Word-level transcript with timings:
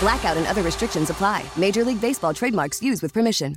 Blackout 0.00 0.38
and 0.38 0.46
other 0.46 0.62
restrictions 0.62 1.10
apply. 1.10 1.44
Major 1.56 1.84
League 1.84 2.00
Baseball 2.00 2.32
trademarks 2.32 2.82
used 2.82 3.02
with 3.02 3.12
permission. 3.12 3.56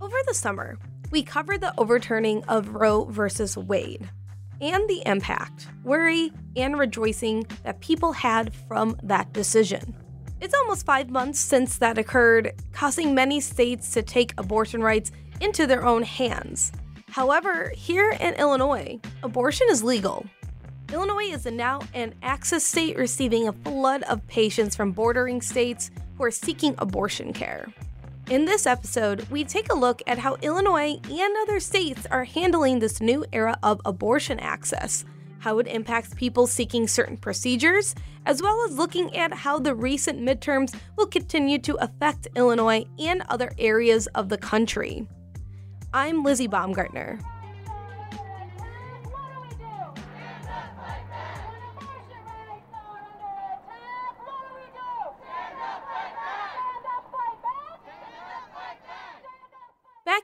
Over 0.00 0.16
the 0.26 0.34
summer, 0.34 0.76
we 1.10 1.22
covered 1.22 1.62
the 1.62 1.72
overturning 1.78 2.44
of 2.44 2.74
Roe 2.74 3.04
versus 3.06 3.56
Wade 3.56 4.10
and 4.60 4.88
the 4.88 5.02
impact, 5.06 5.68
worry, 5.84 6.32
and 6.56 6.78
rejoicing 6.78 7.46
that 7.62 7.80
people 7.80 8.12
had 8.12 8.54
from 8.68 8.96
that 9.02 9.32
decision. 9.32 9.94
It's 10.40 10.54
almost 10.54 10.86
five 10.86 11.10
months 11.10 11.40
since 11.40 11.78
that 11.78 11.98
occurred, 11.98 12.52
causing 12.72 13.14
many 13.14 13.40
states 13.40 13.92
to 13.92 14.02
take 14.02 14.34
abortion 14.38 14.82
rights 14.82 15.10
into 15.40 15.66
their 15.66 15.84
own 15.84 16.02
hands. 16.02 16.72
However, 17.10 17.72
here 17.74 18.10
in 18.20 18.34
Illinois, 18.34 19.00
abortion 19.22 19.66
is 19.70 19.82
legal. 19.82 20.26
Illinois 20.92 21.32
is 21.32 21.44
now 21.46 21.80
an 21.94 22.14
access 22.22 22.64
state 22.64 22.96
receiving 22.96 23.48
a 23.48 23.52
flood 23.52 24.02
of 24.04 24.26
patients 24.26 24.76
from 24.76 24.92
bordering 24.92 25.42
states 25.42 25.90
who 26.16 26.24
are 26.24 26.30
seeking 26.30 26.74
abortion 26.78 27.32
care. 27.32 27.66
In 28.30 28.44
this 28.44 28.66
episode, 28.66 29.26
we 29.30 29.42
take 29.42 29.72
a 29.72 29.76
look 29.76 30.02
at 30.06 30.18
how 30.18 30.34
Illinois 30.42 31.00
and 31.02 31.36
other 31.40 31.58
states 31.58 32.06
are 32.10 32.24
handling 32.24 32.78
this 32.78 33.00
new 33.00 33.24
era 33.32 33.58
of 33.62 33.80
abortion 33.86 34.38
access, 34.38 35.06
how 35.38 35.58
it 35.60 35.66
impacts 35.66 36.12
people 36.12 36.46
seeking 36.46 36.86
certain 36.86 37.16
procedures, 37.16 37.94
as 38.26 38.42
well 38.42 38.66
as 38.68 38.76
looking 38.76 39.16
at 39.16 39.32
how 39.32 39.58
the 39.58 39.74
recent 39.74 40.20
midterms 40.20 40.74
will 40.96 41.06
continue 41.06 41.58
to 41.60 41.76
affect 41.76 42.28
Illinois 42.36 42.84
and 42.98 43.22
other 43.30 43.50
areas 43.58 44.08
of 44.08 44.28
the 44.28 44.36
country. 44.36 45.08
I'm 45.94 46.22
Lizzie 46.22 46.48
Baumgartner. 46.48 47.18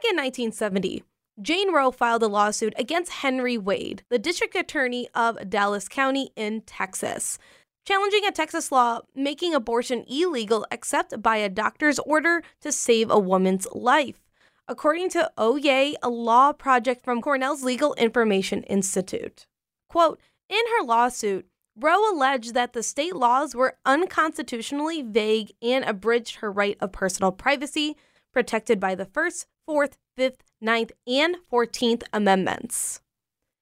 In 0.05 0.17
1970, 0.17 1.03
Jane 1.41 1.73
Roe 1.73 1.91
filed 1.91 2.23
a 2.23 2.27
lawsuit 2.27 2.75
against 2.77 3.11
Henry 3.11 3.57
Wade, 3.57 4.03
the 4.11 4.19
district 4.19 4.55
attorney 4.55 5.09
of 5.15 5.49
Dallas 5.49 5.89
County 5.89 6.31
in 6.37 6.61
Texas, 6.61 7.39
challenging 7.87 8.27
a 8.27 8.31
Texas 8.31 8.71
law 8.71 9.01
making 9.15 9.55
abortion 9.55 10.05
illegal 10.07 10.67
except 10.71 11.23
by 11.23 11.39
a 11.39 11.49
doctor's 11.49 11.99
order 12.01 12.43
to 12.61 12.71
save 12.71 13.11
a 13.11 13.19
woman's 13.19 13.67
life. 13.73 14.21
According 14.69 15.09
to 15.11 15.31
Oyez, 15.39 15.95
a 16.03 16.11
law 16.11 16.53
project 16.53 17.03
from 17.03 17.23
Cornell's 17.23 17.65
Legal 17.65 17.95
Information 17.95 18.63
Institute. 18.65 19.47
Quote, 19.89 20.21
in 20.51 20.63
her 20.79 20.85
lawsuit, 20.85 21.47
Roe 21.81 22.13
alleged 22.13 22.53
that 22.53 22.75
the 22.75 22.83
state 22.83 23.17
laws 23.17 23.55
were 23.55 23.79
unconstitutionally 23.87 25.01
vague 25.01 25.53
and 25.63 25.83
abridged 25.83 26.37
her 26.37 26.53
right 26.53 26.77
of 26.81 26.93
personal 26.93 27.33
privacy, 27.33 27.97
protected 28.35 28.79
by 28.79 28.95
the 28.95 29.07
First, 29.07 29.47
Fourth, 29.67 29.97
Fifth, 30.17 30.43
Ninth, 30.61 30.93
and 31.07 31.37
Fourteenth 31.49 32.03
Amendments. 32.13 33.01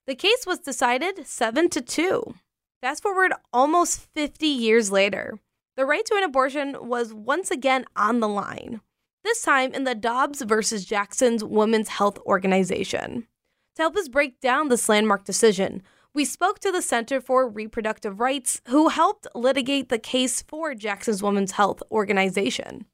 The 0.07 0.17
case 0.17 0.45
was 0.47 0.59
decided 0.59 1.27
7 1.27 1.69
to 1.71 1.81
2. 1.81 2.35
Fast 2.81 3.03
forward 3.03 3.33
almost 3.53 4.01
50 4.15 4.47
years 4.49 4.91
later, 4.91 5.39
the 5.77 5.87
right 5.87 6.05
to 6.07 6.17
an 6.17 6.25
abortion 6.25 6.77
was 6.81 7.15
once 7.15 7.51
again 7.51 7.85
on 7.95 8.19
the 8.19 8.29
line, 8.29 8.81
this 9.23 9.43
time 9.43 9.73
in 9.73 9.85
the 9.85 9.95
Dobbs 9.95 10.43
versus 10.43 10.85
Jackson's 10.85 11.45
Women's 11.45 11.89
Health 11.89 12.19
Organization. 12.27 13.29
To 13.77 13.83
help 13.83 13.97
us 13.97 14.09
break 14.09 14.41
down 14.41 14.69
this 14.69 14.89
landmark 14.89 15.25
decision, 15.25 15.83
we 16.13 16.25
spoke 16.25 16.59
to 16.59 16.73
the 16.73 16.83
Center 16.83 17.21
for 17.21 17.49
Reproductive 17.49 18.21
Rights, 18.21 18.61
who 18.69 18.89
helped 18.89 19.27
litigate 19.35 19.89
the 19.89 19.99
case 19.99 20.43
for 20.43 20.75
Jackson's 20.75 21.23
Women's 21.23 21.53
Health 21.53 21.83
Organization. 21.91 22.85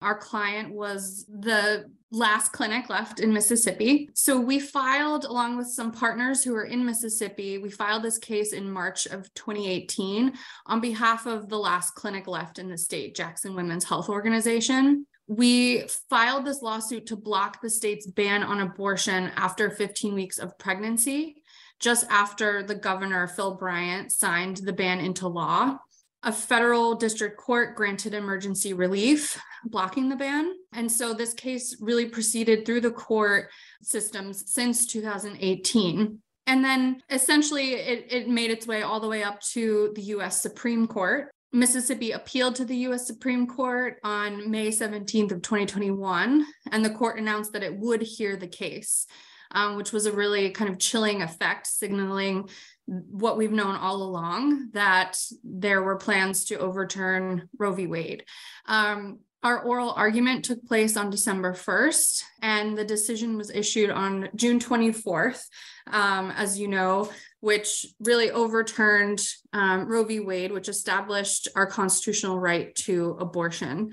Our 0.00 0.16
client 0.16 0.72
was 0.72 1.26
the 1.28 1.90
last 2.10 2.52
clinic 2.52 2.88
left 2.88 3.20
in 3.20 3.32
Mississippi. 3.32 4.08
So 4.14 4.40
we 4.40 4.60
filed, 4.60 5.24
along 5.24 5.56
with 5.56 5.66
some 5.66 5.92
partners 5.92 6.42
who 6.42 6.54
are 6.54 6.64
in 6.64 6.84
Mississippi, 6.84 7.58
we 7.58 7.70
filed 7.70 8.02
this 8.02 8.18
case 8.18 8.52
in 8.52 8.70
March 8.70 9.06
of 9.06 9.32
2018 9.34 10.32
on 10.66 10.80
behalf 10.80 11.26
of 11.26 11.48
the 11.48 11.58
last 11.58 11.94
clinic 11.94 12.26
left 12.26 12.58
in 12.58 12.68
the 12.68 12.78
state, 12.78 13.14
Jackson 13.14 13.54
Women's 13.54 13.84
Health 13.84 14.08
Organization. 14.08 15.06
We 15.26 15.86
filed 16.08 16.46
this 16.46 16.62
lawsuit 16.62 17.06
to 17.06 17.16
block 17.16 17.60
the 17.60 17.68
state's 17.68 18.06
ban 18.06 18.42
on 18.42 18.60
abortion 18.60 19.30
after 19.36 19.68
15 19.68 20.14
weeks 20.14 20.38
of 20.38 20.56
pregnancy, 20.58 21.42
just 21.80 22.06
after 22.08 22.62
the 22.62 22.74
governor, 22.74 23.26
Phil 23.26 23.54
Bryant, 23.56 24.10
signed 24.12 24.58
the 24.58 24.72
ban 24.72 25.00
into 25.00 25.28
law 25.28 25.78
a 26.22 26.32
federal 26.32 26.94
district 26.94 27.36
court 27.36 27.76
granted 27.76 28.12
emergency 28.12 28.72
relief 28.72 29.40
blocking 29.64 30.08
the 30.08 30.16
ban. 30.16 30.52
And 30.72 30.90
so 30.90 31.14
this 31.14 31.32
case 31.32 31.76
really 31.80 32.06
proceeded 32.06 32.64
through 32.64 32.80
the 32.80 32.90
court 32.90 33.50
systems 33.82 34.44
since 34.52 34.86
2018. 34.86 36.18
And 36.46 36.64
then 36.64 37.02
essentially 37.10 37.74
it, 37.74 38.06
it 38.10 38.28
made 38.28 38.50
its 38.50 38.66
way 38.66 38.82
all 38.82 39.00
the 39.00 39.08
way 39.08 39.22
up 39.22 39.40
to 39.52 39.92
the 39.94 40.02
US 40.02 40.42
Supreme 40.42 40.86
Court. 40.86 41.30
Mississippi 41.52 42.12
appealed 42.12 42.56
to 42.56 42.64
the 42.64 42.76
US 42.88 43.06
Supreme 43.06 43.46
Court 43.46 43.98
on 44.02 44.50
May 44.50 44.68
17th 44.68 45.32
of 45.32 45.42
2021, 45.42 46.44
and 46.72 46.84
the 46.84 46.90
court 46.90 47.18
announced 47.18 47.52
that 47.52 47.62
it 47.62 47.74
would 47.78 48.02
hear 48.02 48.36
the 48.36 48.48
case. 48.48 49.06
Um, 49.50 49.76
which 49.76 49.92
was 49.92 50.04
a 50.04 50.12
really 50.12 50.50
kind 50.50 50.68
of 50.68 50.78
chilling 50.78 51.22
effect, 51.22 51.66
signaling 51.66 52.50
what 52.88 53.36
we've 53.36 53.52
known 53.52 53.76
all 53.76 54.02
along 54.02 54.70
that 54.72 55.18
there 55.44 55.82
were 55.82 55.96
plans 55.96 56.46
to 56.46 56.58
overturn 56.58 57.48
Roe 57.58 57.72
v. 57.72 57.86
Wade. 57.86 58.24
Um, 58.64 59.18
our 59.42 59.62
oral 59.62 59.92
argument 59.92 60.44
took 60.44 60.64
place 60.66 60.96
on 60.96 61.10
December 61.10 61.52
1st, 61.52 62.22
and 62.42 62.76
the 62.76 62.84
decision 62.84 63.36
was 63.36 63.50
issued 63.50 63.90
on 63.90 64.30
June 64.34 64.58
24th, 64.58 65.44
um, 65.86 66.32
as 66.32 66.58
you 66.58 66.66
know, 66.66 67.10
which 67.40 67.86
really 68.00 68.30
overturned 68.30 69.20
um, 69.52 69.86
Roe 69.86 70.04
v. 70.04 70.20
Wade, 70.20 70.50
which 70.50 70.68
established 70.68 71.46
our 71.54 71.66
constitutional 71.66 72.40
right 72.40 72.74
to 72.76 73.16
abortion 73.20 73.92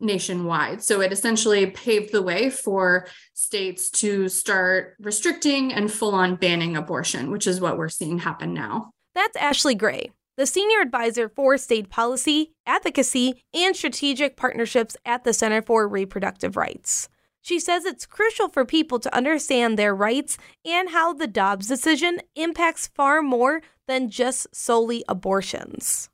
nationwide. 0.00 0.82
So 0.82 1.00
it 1.00 1.12
essentially 1.12 1.66
paved 1.66 2.12
the 2.12 2.22
way 2.22 2.50
for 2.50 3.06
states 3.34 3.90
to 3.90 4.28
start 4.28 4.96
restricting 5.00 5.72
and 5.72 5.90
full 5.90 6.14
on 6.14 6.36
banning 6.36 6.76
abortion, 6.76 7.30
which 7.30 7.46
is 7.46 7.60
what 7.60 7.78
we're 7.78 7.88
seeing 7.88 8.18
happen 8.18 8.52
now. 8.52 8.90
That's 9.14 9.36
Ashley 9.36 9.74
Gray, 9.74 10.10
the 10.36 10.46
Senior 10.46 10.80
Advisor 10.80 11.28
for 11.28 11.56
State 11.56 11.88
Policy, 11.88 12.52
Advocacy, 12.66 13.42
and 13.54 13.74
Strategic 13.74 14.36
Partnerships 14.36 14.96
at 15.06 15.24
the 15.24 15.32
Center 15.32 15.62
for 15.62 15.88
Reproductive 15.88 16.56
Rights. 16.56 17.08
She 17.40 17.60
says 17.60 17.84
it's 17.84 18.06
crucial 18.06 18.48
for 18.48 18.64
people 18.64 18.98
to 18.98 19.14
understand 19.16 19.78
their 19.78 19.94
rights 19.94 20.36
and 20.64 20.90
how 20.90 21.12
the 21.12 21.28
Dobbs 21.28 21.68
decision 21.68 22.20
impacts 22.34 22.88
far 22.88 23.22
more 23.22 23.62
than 23.86 24.10
just 24.10 24.48
solely 24.54 25.04
abortions 25.08 26.10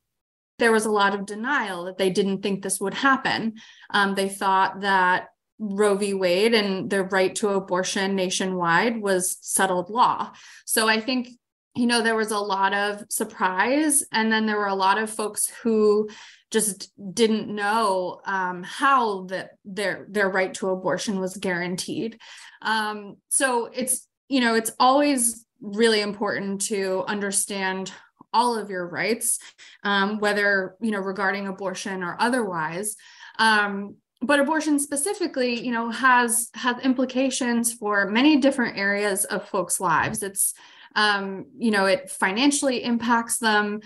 there 0.59 0.73
was 0.73 0.85
a 0.85 0.91
lot 0.91 1.15
of 1.15 1.27
denial 1.27 1.85
that 1.85 1.99
they 1.99 2.11
didn't 2.11 2.43
think 2.43 2.63
this 2.63 2.81
would 2.81 2.95
happen. 2.95 3.55
Um, 3.91 4.15
they 4.15 4.29
thought 4.29 4.81
that 4.83 5.29
Roe 5.59 5.97
v. 5.97 6.15
Wade 6.15 6.55
and 6.55 6.91
the 6.91 7.05
right 7.05 7.35
to 7.37 7.51
abortion 7.51 8.17
nationwide 8.17 9.01
was 9.01 9.39
settled 9.41 9.91
law. 9.91 10.33
So 10.65 10.89
I 10.89 11.01
think, 11.01 11.29
you 11.75 11.87
know, 11.87 12.03
there 12.03 12.17
was 12.17 12.33
a 12.33 12.39
lot 12.39 12.75
of 12.75 13.05
surprise. 13.09 14.05
And 14.13 14.31
then 14.31 14.47
there 14.47 14.59
were 14.59 14.67
a 14.67 14.75
lot 14.75 14.99
of 14.99 15.09
folks 15.09 15.49
who 15.63 16.09
just 16.51 16.93
didn't 17.15 17.49
know 17.49 18.21
um, 18.27 18.63
how 18.63 19.25
the, 19.25 19.49
their 19.65 20.07
their 20.11 20.29
right 20.29 20.53
to 20.55 20.69
abortion 20.69 21.19
was 21.19 21.37
guaranteed. 21.37 22.21
Um, 22.61 23.17
so 23.31 23.71
it's 23.73 24.07
you 24.29 24.41
know 24.41 24.55
it's 24.55 24.71
always 24.79 25.47
really 25.61 26.01
important 26.01 26.61
to 26.63 27.05
understand 27.07 27.93
all 28.33 28.57
of 28.57 28.71
your 28.71 28.87
rights, 28.87 29.39
um, 29.85 30.19
whether 30.19 30.77
you 30.81 30.91
know 30.91 31.01
regarding 31.01 31.49
abortion 31.49 32.03
or 32.03 32.17
otherwise. 32.19 32.97
Um, 33.39 33.97
but 34.21 34.39
abortion 34.39 34.79
specifically, 34.79 35.61
you 35.61 35.73
know, 35.73 35.91
has 35.91 36.51
has 36.55 36.79
implications 36.83 37.73
for 37.73 38.09
many 38.09 38.37
different 38.39 38.79
areas 38.79 39.25
of 39.25 39.49
folks' 39.49 39.81
lives. 39.81 40.23
It's 40.23 40.55
um, 40.95 41.47
you 41.59 41.71
know, 41.71 41.87
it 41.87 42.11
financially 42.11 42.85
impacts 42.85 43.39
them. 43.39 43.81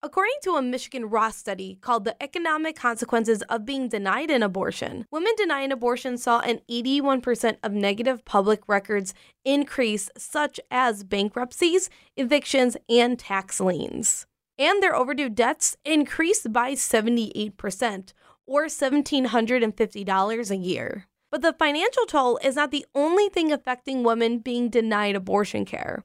According 0.00 0.36
to 0.42 0.54
a 0.54 0.62
Michigan 0.62 1.06
Ross 1.06 1.36
study 1.36 1.76
called 1.80 2.04
The 2.04 2.22
Economic 2.22 2.76
Consequences 2.76 3.42
of 3.48 3.66
Being 3.66 3.88
Denied 3.88 4.30
an 4.30 4.44
Abortion, 4.44 5.04
women 5.10 5.32
denying 5.36 5.72
abortion 5.72 6.16
saw 6.16 6.38
an 6.38 6.60
81% 6.70 7.56
of 7.64 7.72
negative 7.72 8.24
public 8.24 8.60
records 8.68 9.12
increase, 9.44 10.08
such 10.16 10.60
as 10.70 11.02
bankruptcies, 11.02 11.90
evictions, 12.16 12.76
and 12.88 13.18
tax 13.18 13.60
liens. 13.60 14.26
And 14.56 14.80
their 14.80 14.94
overdue 14.94 15.28
debts 15.28 15.76
increased 15.84 16.52
by 16.52 16.74
78%, 16.74 18.12
or 18.46 18.66
$1,750 18.66 20.50
a 20.50 20.56
year. 20.56 21.08
But 21.32 21.42
the 21.42 21.54
financial 21.54 22.06
toll 22.06 22.38
is 22.44 22.54
not 22.54 22.70
the 22.70 22.86
only 22.94 23.28
thing 23.28 23.50
affecting 23.50 24.04
women 24.04 24.38
being 24.38 24.70
denied 24.70 25.16
abortion 25.16 25.64
care. 25.64 26.04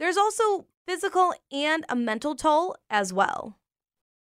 There's 0.00 0.16
also 0.16 0.66
physical 0.86 1.34
and 1.52 1.84
a 1.88 1.96
mental 1.96 2.34
toll 2.34 2.76
as 2.88 3.12
well. 3.12 3.58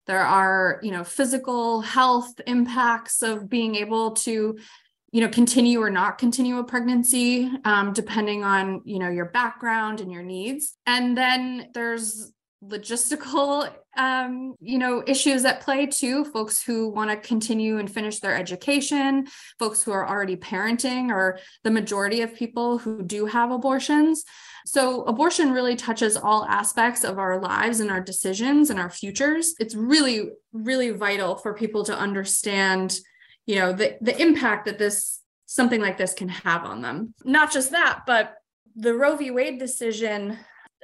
There 0.07 0.19
are, 0.19 0.79
you 0.81 0.91
know, 0.91 1.03
physical 1.03 1.81
health 1.81 2.41
impacts 2.47 3.21
of 3.21 3.49
being 3.49 3.75
able 3.75 4.11
to, 4.11 4.57
you 5.11 5.21
know, 5.21 5.29
continue 5.29 5.81
or 5.81 5.89
not 5.89 6.17
continue 6.17 6.57
a 6.57 6.63
pregnancy, 6.63 7.51
um, 7.65 7.93
depending 7.93 8.43
on, 8.43 8.81
you 8.83 8.99
know, 8.99 9.09
your 9.09 9.25
background 9.25 10.01
and 10.01 10.11
your 10.11 10.23
needs. 10.23 10.77
And 10.85 11.17
then 11.17 11.69
there's 11.73 12.33
logistical 12.63 13.69
um, 13.97 14.55
you 14.61 14.77
know 14.77 15.03
issues 15.07 15.43
at 15.45 15.61
play 15.61 15.85
too. 15.85 16.23
Folks 16.25 16.63
who 16.63 16.89
want 16.89 17.09
to 17.09 17.17
continue 17.17 17.77
and 17.79 17.91
finish 17.91 18.19
their 18.19 18.35
education 18.35 19.27
folks 19.59 19.81
who 19.81 19.91
are 19.91 20.07
already 20.07 20.35
parenting 20.35 21.09
or 21.09 21.39
the 21.63 21.71
majority 21.71 22.21
of 22.21 22.35
people 22.35 22.77
who 22.77 23.01
do 23.01 23.25
have 23.25 23.51
abortions. 23.51 24.23
So 24.65 25.03
abortion 25.05 25.51
really 25.51 25.75
touches 25.75 26.15
all 26.15 26.45
aspects 26.45 27.03
of 27.03 27.17
our 27.17 27.41
lives 27.41 27.79
and 27.79 27.89
our 27.89 28.01
decisions 28.01 28.69
and 28.69 28.79
our 28.79 28.89
futures. 28.89 29.55
It's 29.59 29.75
really 29.75 30.29
really 30.53 30.91
vital 30.91 31.35
for 31.35 31.53
people 31.53 31.83
to 31.85 31.97
understand 31.97 32.99
you 33.47 33.55
know 33.55 33.73
the 33.73 33.97
the 34.01 34.19
impact 34.21 34.65
that 34.65 34.77
this 34.77 35.19
something 35.47 35.81
like 35.81 35.97
this 35.97 36.13
can 36.13 36.29
have 36.29 36.63
on 36.63 36.81
them. 36.81 37.13
Not 37.25 37.51
just 37.51 37.71
that 37.71 38.03
but 38.05 38.35
the 38.75 38.93
roe 38.93 39.17
v. 39.17 39.31
Wade 39.31 39.59
decision 39.59 40.37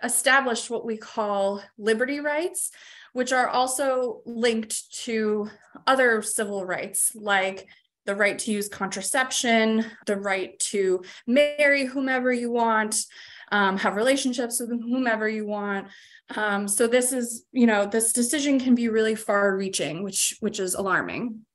established 0.03 0.69
what 0.69 0.85
we 0.85 0.97
call 0.97 1.61
liberty 1.77 2.19
rights, 2.19 2.71
which 3.13 3.33
are 3.33 3.47
also 3.47 4.21
linked 4.25 4.93
to 5.05 5.49
other 5.85 6.21
civil 6.21 6.65
rights 6.65 7.13
like 7.15 7.67
the 8.05 8.15
right 8.15 8.39
to 8.39 8.51
use 8.51 8.69
contraception, 8.69 9.85
the 10.05 10.15
right 10.15 10.57
to 10.59 11.03
marry 11.25 11.85
whomever 11.85 12.31
you 12.31 12.49
want, 12.51 12.95
um, 13.51 13.77
have 13.77 13.95
relationships 13.95 14.59
with 14.59 14.69
whomever 14.69 15.27
you 15.27 15.45
want. 15.45 15.87
Um, 16.35 16.67
so 16.67 16.87
this 16.87 17.11
is, 17.11 17.45
you 17.51 17.65
know, 17.65 17.85
this 17.85 18.13
decision 18.13 18.59
can 18.59 18.75
be 18.75 18.89
really 18.89 19.15
far-reaching, 19.15 20.03
which 20.03 20.37
which 20.39 20.59
is 20.59 20.73
alarming. 20.73 21.45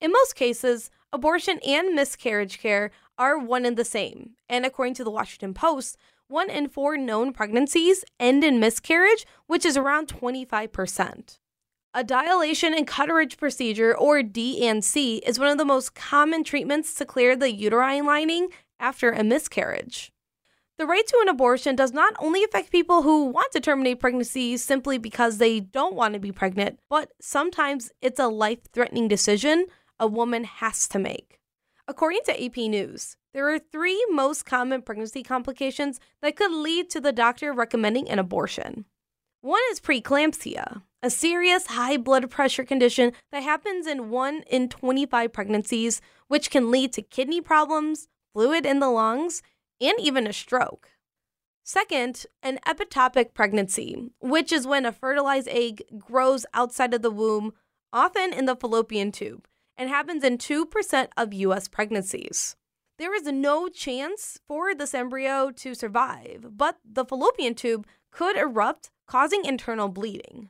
In 0.00 0.12
most 0.12 0.34
cases, 0.34 0.90
abortion 1.12 1.58
and 1.66 1.94
miscarriage 1.94 2.58
care 2.58 2.90
are 3.18 3.38
one 3.38 3.64
and 3.64 3.76
the 3.76 3.84
same. 3.84 4.30
And 4.48 4.66
according 4.66 4.94
to 4.94 5.04
the 5.04 5.10
Washington 5.10 5.54
Post, 5.54 5.96
one 6.28 6.50
in 6.50 6.68
four 6.68 6.96
known 6.96 7.32
pregnancies 7.32 8.04
end 8.18 8.44
in 8.44 8.60
miscarriage, 8.60 9.26
which 9.46 9.64
is 9.64 9.76
around 9.76 10.08
25%. 10.08 11.38
A 11.94 12.04
dilation 12.04 12.74
and 12.74 12.86
curettage 12.86 13.38
procedure, 13.38 13.96
or 13.96 14.22
D&C, 14.22 15.16
is 15.18 15.38
one 15.38 15.48
of 15.48 15.56
the 15.56 15.64
most 15.64 15.94
common 15.94 16.44
treatments 16.44 16.94
to 16.94 17.06
clear 17.06 17.34
the 17.34 17.50
uterine 17.50 18.04
lining 18.04 18.48
after 18.78 19.10
a 19.12 19.24
miscarriage. 19.24 20.12
The 20.78 20.84
right 20.84 21.06
to 21.06 21.18
an 21.22 21.30
abortion 21.30 21.74
does 21.74 21.94
not 21.94 22.12
only 22.18 22.44
affect 22.44 22.70
people 22.70 23.02
who 23.02 23.24
want 23.24 23.50
to 23.52 23.60
terminate 23.60 23.98
pregnancy 23.98 24.58
simply 24.58 24.98
because 24.98 25.38
they 25.38 25.58
don't 25.60 25.94
want 25.94 26.12
to 26.12 26.20
be 26.20 26.32
pregnant, 26.32 26.80
but 26.90 27.12
sometimes 27.18 27.90
it's 28.02 28.20
a 28.20 28.28
life 28.28 28.58
threatening 28.74 29.08
decision 29.08 29.66
a 29.98 30.06
woman 30.06 30.44
has 30.44 30.86
to 30.88 30.98
make. 30.98 31.40
According 31.88 32.20
to 32.26 32.44
AP 32.44 32.56
News, 32.56 33.16
there 33.36 33.52
are 33.52 33.58
three 33.58 34.02
most 34.08 34.46
common 34.46 34.80
pregnancy 34.80 35.22
complications 35.22 36.00
that 36.22 36.36
could 36.36 36.50
lead 36.50 36.88
to 36.88 37.02
the 37.02 37.12
doctor 37.12 37.52
recommending 37.52 38.08
an 38.08 38.18
abortion. 38.18 38.86
One 39.42 39.60
is 39.70 39.78
preeclampsia, 39.78 40.80
a 41.02 41.10
serious 41.10 41.66
high 41.66 41.98
blood 41.98 42.30
pressure 42.30 42.64
condition 42.64 43.12
that 43.30 43.42
happens 43.42 43.86
in 43.86 44.08
1 44.08 44.44
in 44.48 44.70
25 44.70 45.34
pregnancies, 45.34 46.00
which 46.28 46.48
can 46.48 46.70
lead 46.70 46.94
to 46.94 47.02
kidney 47.02 47.42
problems, 47.42 48.08
fluid 48.32 48.64
in 48.64 48.78
the 48.78 48.88
lungs, 48.88 49.42
and 49.82 50.00
even 50.00 50.26
a 50.26 50.32
stroke. 50.32 50.88
Second, 51.62 52.24
an 52.42 52.58
ectopic 52.66 53.34
pregnancy, 53.34 54.12
which 54.18 54.50
is 54.50 54.66
when 54.66 54.86
a 54.86 54.92
fertilized 54.92 55.48
egg 55.48 55.82
grows 55.98 56.46
outside 56.54 56.94
of 56.94 57.02
the 57.02 57.10
womb, 57.10 57.52
often 57.92 58.32
in 58.32 58.46
the 58.46 58.56
fallopian 58.56 59.12
tube, 59.12 59.46
and 59.76 59.90
happens 59.90 60.24
in 60.24 60.38
2% 60.38 61.08
of 61.18 61.34
US 61.34 61.68
pregnancies. 61.68 62.56
There 62.98 63.14
is 63.14 63.24
no 63.24 63.68
chance 63.68 64.38
for 64.48 64.74
this 64.74 64.94
embryo 64.94 65.50
to 65.50 65.74
survive, 65.74 66.46
but 66.52 66.78
the 66.82 67.04
fallopian 67.04 67.54
tube 67.54 67.86
could 68.10 68.36
erupt, 68.36 68.90
causing 69.06 69.44
internal 69.44 69.88
bleeding. 69.88 70.48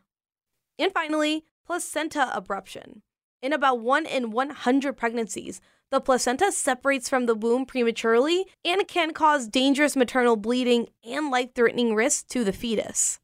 And 0.79 0.93
finally, 0.93 1.45
placenta 1.67 2.31
abruption. 2.35 3.01
In 3.43 3.53
about 3.53 3.81
1 3.81 4.07
in 4.07 4.31
100 4.31 4.97
pregnancies, 4.97 5.61
the 5.91 6.01
placenta 6.01 6.53
separates 6.53 7.09
from 7.09 7.27
the 7.27 7.35
womb 7.35 7.67
prematurely 7.67 8.47
and 8.65 8.87
can 8.87 9.13
cause 9.13 9.49
dangerous 9.49 9.97
maternal 9.97 10.37
bleeding 10.37 10.89
and 11.05 11.31
life 11.31 11.51
threatening 11.55 11.95
risks 11.95 12.23
to 12.31 12.45
the 12.45 12.53
fetus. 12.53 13.19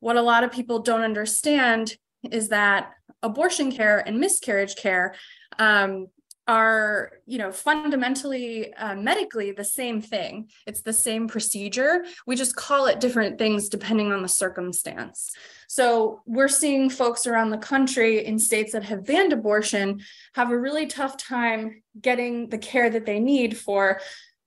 What 0.00 0.16
a 0.16 0.22
lot 0.22 0.44
of 0.44 0.52
people 0.52 0.80
don't 0.80 1.00
understand 1.02 1.96
is 2.30 2.48
that 2.48 2.92
abortion 3.22 3.72
care 3.72 3.98
and 4.06 4.18
miscarriage 4.18 4.76
care 4.76 5.14
um, 5.58 6.08
are 6.48 7.12
you 7.26 7.38
know 7.38 7.50
fundamentally 7.50 8.72
uh, 8.74 8.94
medically 8.94 9.52
the 9.52 9.64
same 9.64 10.00
thing. 10.00 10.48
It's 10.66 10.82
the 10.82 10.92
same 10.92 11.28
procedure. 11.28 12.04
We 12.26 12.36
just 12.36 12.56
call 12.56 12.86
it 12.86 13.00
different 13.00 13.38
things 13.38 13.68
depending 13.68 14.12
on 14.12 14.22
the 14.22 14.28
circumstance. 14.28 15.32
So 15.68 16.22
we're 16.26 16.48
seeing 16.48 16.88
folks 16.90 17.26
around 17.26 17.50
the 17.50 17.58
country 17.58 18.24
in 18.24 18.38
states 18.38 18.72
that 18.72 18.84
have 18.84 19.04
banned 19.04 19.32
abortion 19.32 20.00
have 20.34 20.50
a 20.50 20.58
really 20.58 20.86
tough 20.86 21.16
time 21.16 21.82
getting 22.00 22.48
the 22.48 22.58
care 22.58 22.90
that 22.90 23.06
they 23.06 23.18
need 23.18 23.56
for 23.56 24.00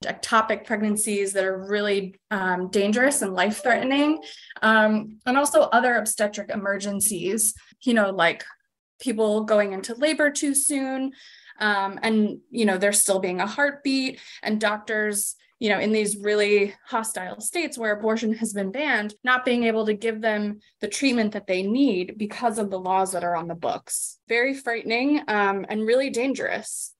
ectopic 0.05 0.65
pregnancies 0.65 1.33
that 1.33 1.43
are 1.43 1.57
really 1.57 2.15
um, 2.31 2.69
dangerous 2.69 3.21
and 3.21 3.33
life 3.33 3.61
threatening 3.61 4.21
um, 4.61 5.19
and 5.25 5.37
also 5.37 5.63
other 5.63 5.95
obstetric 5.95 6.49
emergencies 6.49 7.53
you 7.81 7.93
know 7.93 8.09
like 8.09 8.45
people 9.01 9.43
going 9.43 9.73
into 9.73 9.93
labor 9.95 10.29
too 10.29 10.55
soon 10.55 11.11
um, 11.59 11.99
and 12.03 12.39
you 12.49 12.65
know 12.65 12.77
there's 12.77 13.01
still 13.01 13.19
being 13.19 13.39
a 13.39 13.47
heartbeat. 13.47 14.19
And 14.43 14.59
doctors 14.59 15.35
you 15.59 15.69
know 15.69 15.79
in 15.79 15.91
these 15.91 16.17
really 16.17 16.73
hostile 16.85 17.39
states 17.41 17.77
where 17.77 17.93
abortion 17.93 18.33
has 18.33 18.53
been 18.53 18.71
banned 18.71 19.13
not 19.23 19.45
being 19.45 19.63
able 19.63 19.85
to 19.85 19.93
give 19.93 20.21
them 20.21 20.59
the 20.79 20.87
treatment 20.87 21.33
that 21.33 21.47
they 21.47 21.61
need 21.61 22.17
because 22.17 22.57
of 22.57 22.69
the 22.69 22.79
laws 22.79 23.11
that 23.11 23.23
are 23.23 23.35
on 23.35 23.47
the 23.47 23.55
books. 23.55 24.19
Very 24.27 24.53
frightening 24.53 25.21
um, 25.27 25.65
and 25.69 25.85
really 25.85 26.09
dangerous. 26.09 26.93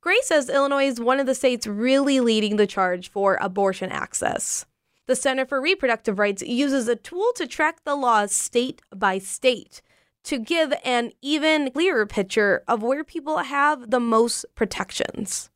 Gray 0.00 0.20
says 0.20 0.50
Illinois 0.50 0.86
is 0.86 1.00
one 1.00 1.18
of 1.18 1.24
the 1.24 1.34
states 1.34 1.66
really 1.66 2.20
leading 2.20 2.56
the 2.56 2.66
charge 2.66 3.10
for 3.10 3.38
abortion 3.40 3.90
access. 3.90 4.66
The 5.06 5.16
Center 5.16 5.46
for 5.46 5.60
Reproductive 5.60 6.18
Rights 6.18 6.42
uses 6.42 6.88
a 6.88 6.96
tool 6.96 7.30
to 7.36 7.46
track 7.46 7.84
the 7.84 7.94
laws 7.94 8.32
state 8.32 8.82
by 8.94 9.18
state 9.18 9.80
to 10.24 10.38
give 10.38 10.72
an 10.84 11.12
even 11.22 11.70
clearer 11.70 12.06
picture 12.06 12.64
of 12.66 12.82
where 12.82 13.04
people 13.04 13.38
have 13.38 13.90
the 13.90 14.00
most 14.00 14.46
protections. 14.54 15.50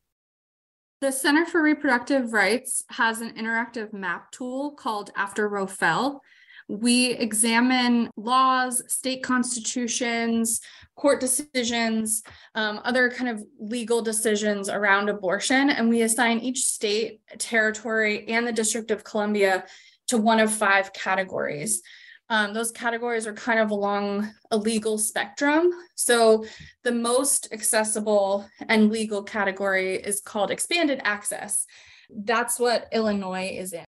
The 1.01 1.11
Center 1.11 1.45
for 1.45 1.63
Reproductive 1.63 2.33
Rights 2.33 2.83
has 2.89 3.21
an 3.21 3.31
interactive 3.31 3.93
map 3.93 4.31
tool 4.31 4.71
called 4.71 5.11
After 5.15 5.47
Roe 5.47 5.65
Fell, 5.67 6.21
We 6.67 7.11
examine 7.11 8.11
laws, 8.15 8.83
state 8.93 9.23
constitutions, 9.23 10.61
court 10.95 11.19
decisions, 11.19 12.21
um, 12.53 12.81
other 12.83 13.09
kind 13.09 13.29
of 13.29 13.43
legal 13.59 14.03
decisions 14.03 14.69
around 14.69 15.09
abortion, 15.09 15.71
and 15.71 15.89
we 15.89 16.03
assign 16.03 16.39
each 16.39 16.59
state, 16.59 17.21
territory, 17.39 18.27
and 18.27 18.45
the 18.45 18.51
District 18.51 18.91
of 18.91 19.03
Columbia 19.03 19.65
to 20.09 20.17
one 20.17 20.39
of 20.39 20.51
five 20.51 20.93
categories. 20.93 21.81
Um, 22.31 22.53
those 22.53 22.71
categories 22.71 23.25
are 23.25 23.33
kind 23.33 23.59
of 23.59 23.71
along 23.71 24.29
a 24.51 24.57
legal 24.57 24.97
spectrum. 24.97 25.71
So, 25.95 26.45
the 26.83 26.91
most 26.91 27.47
accessible 27.51 28.47
and 28.67 28.91
legal 28.91 29.23
category 29.23 29.95
is 29.95 30.21
called 30.21 30.51
expanded 30.51 31.01
access. 31.03 31.65
That's 32.09 32.59
what 32.59 32.87
Illinois 32.91 33.57
is 33.57 33.73
in. 33.73 33.85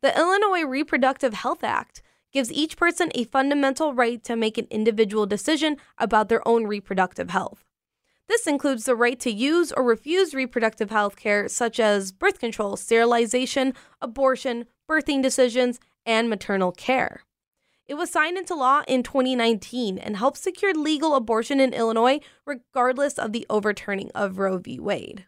The 0.00 0.16
Illinois 0.16 0.64
Reproductive 0.64 1.34
Health 1.34 1.62
Act 1.62 2.02
gives 2.32 2.52
each 2.52 2.76
person 2.76 3.10
a 3.14 3.24
fundamental 3.24 3.94
right 3.94 4.22
to 4.24 4.36
make 4.36 4.58
an 4.58 4.66
individual 4.70 5.26
decision 5.26 5.76
about 5.98 6.28
their 6.28 6.46
own 6.46 6.66
reproductive 6.66 7.30
health. 7.30 7.64
This 8.28 8.46
includes 8.46 8.84
the 8.84 8.94
right 8.94 9.18
to 9.20 9.30
use 9.30 9.72
or 9.72 9.82
refuse 9.82 10.34
reproductive 10.34 10.90
health 10.90 11.16
care, 11.16 11.48
such 11.48 11.80
as 11.80 12.12
birth 12.12 12.38
control, 12.38 12.76
sterilization, 12.76 13.72
abortion, 14.02 14.66
birthing 14.88 15.22
decisions, 15.22 15.80
and 16.04 16.28
maternal 16.28 16.72
care. 16.72 17.22
It 17.88 17.94
was 17.94 18.10
signed 18.10 18.36
into 18.36 18.54
law 18.54 18.82
in 18.86 19.02
2019 19.02 19.96
and 19.96 20.18
helped 20.18 20.36
secure 20.36 20.74
legal 20.74 21.14
abortion 21.14 21.58
in 21.58 21.72
Illinois, 21.72 22.20
regardless 22.44 23.18
of 23.18 23.32
the 23.32 23.46
overturning 23.48 24.10
of 24.14 24.38
Roe 24.38 24.58
v. 24.58 24.78
Wade. 24.78 25.24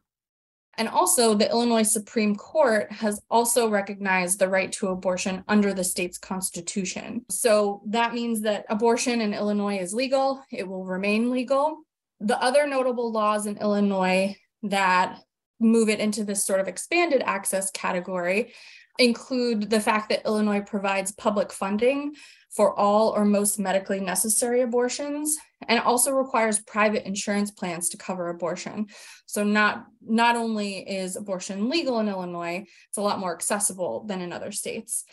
And 0.76 0.86
also, 0.86 1.34
the 1.34 1.50
Illinois 1.50 1.90
Supreme 1.90 2.36
Court 2.36 2.92
has 2.92 3.22
also 3.30 3.68
recognized 3.68 4.38
the 4.38 4.48
right 4.48 4.70
to 4.72 4.88
abortion 4.88 5.42
under 5.48 5.72
the 5.72 5.82
state's 5.84 6.18
constitution. 6.18 7.24
So 7.30 7.82
that 7.86 8.12
means 8.12 8.42
that 8.42 8.66
abortion 8.68 9.22
in 9.22 9.32
Illinois 9.32 9.78
is 9.78 9.94
legal, 9.94 10.42
it 10.52 10.68
will 10.68 10.84
remain 10.84 11.30
legal. 11.30 11.78
The 12.20 12.40
other 12.42 12.66
notable 12.66 13.10
laws 13.10 13.46
in 13.46 13.56
Illinois 13.56 14.36
that 14.64 15.18
move 15.60 15.88
it 15.88 16.00
into 16.00 16.24
this 16.24 16.44
sort 16.44 16.60
of 16.60 16.68
expanded 16.68 17.22
access 17.24 17.70
category 17.70 18.52
include 18.98 19.70
the 19.70 19.80
fact 19.80 20.08
that 20.10 20.24
Illinois 20.26 20.60
provides 20.60 21.12
public 21.12 21.52
funding 21.52 22.14
for 22.50 22.76
all 22.78 23.10
or 23.10 23.24
most 23.24 23.58
medically 23.58 24.00
necessary 24.00 24.62
abortions 24.62 25.38
and 25.68 25.78
also 25.80 26.10
requires 26.10 26.58
private 26.60 27.06
insurance 27.06 27.50
plans 27.50 27.88
to 27.88 27.96
cover 27.96 28.28
abortion. 28.28 28.86
So 29.26 29.44
not 29.44 29.86
not 30.04 30.36
only 30.36 30.78
is 30.78 31.16
abortion 31.16 31.68
legal 31.68 32.00
in 32.00 32.08
illinois 32.08 32.64
it's 32.88 32.98
a 32.98 33.02
lot 33.02 33.20
more 33.20 33.34
accessible 33.34 34.04
than 34.06 34.20
in 34.20 34.32
other 34.32 34.50
states. 34.50 35.04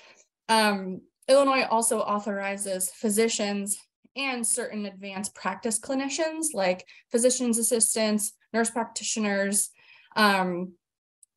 Um, 0.50 1.02
illinois 1.28 1.66
also 1.70 2.00
authorizes 2.00 2.90
physicians 2.90 3.78
and 4.16 4.46
certain 4.46 4.88
advanced 4.88 5.36
practice 5.36 5.80
clinicians 5.80 6.48
like 6.54 6.88
physicians 7.12 7.60
assistants 7.60 8.34
nurse 8.52 8.72
practitioners 8.72 9.70
um, 10.16 10.74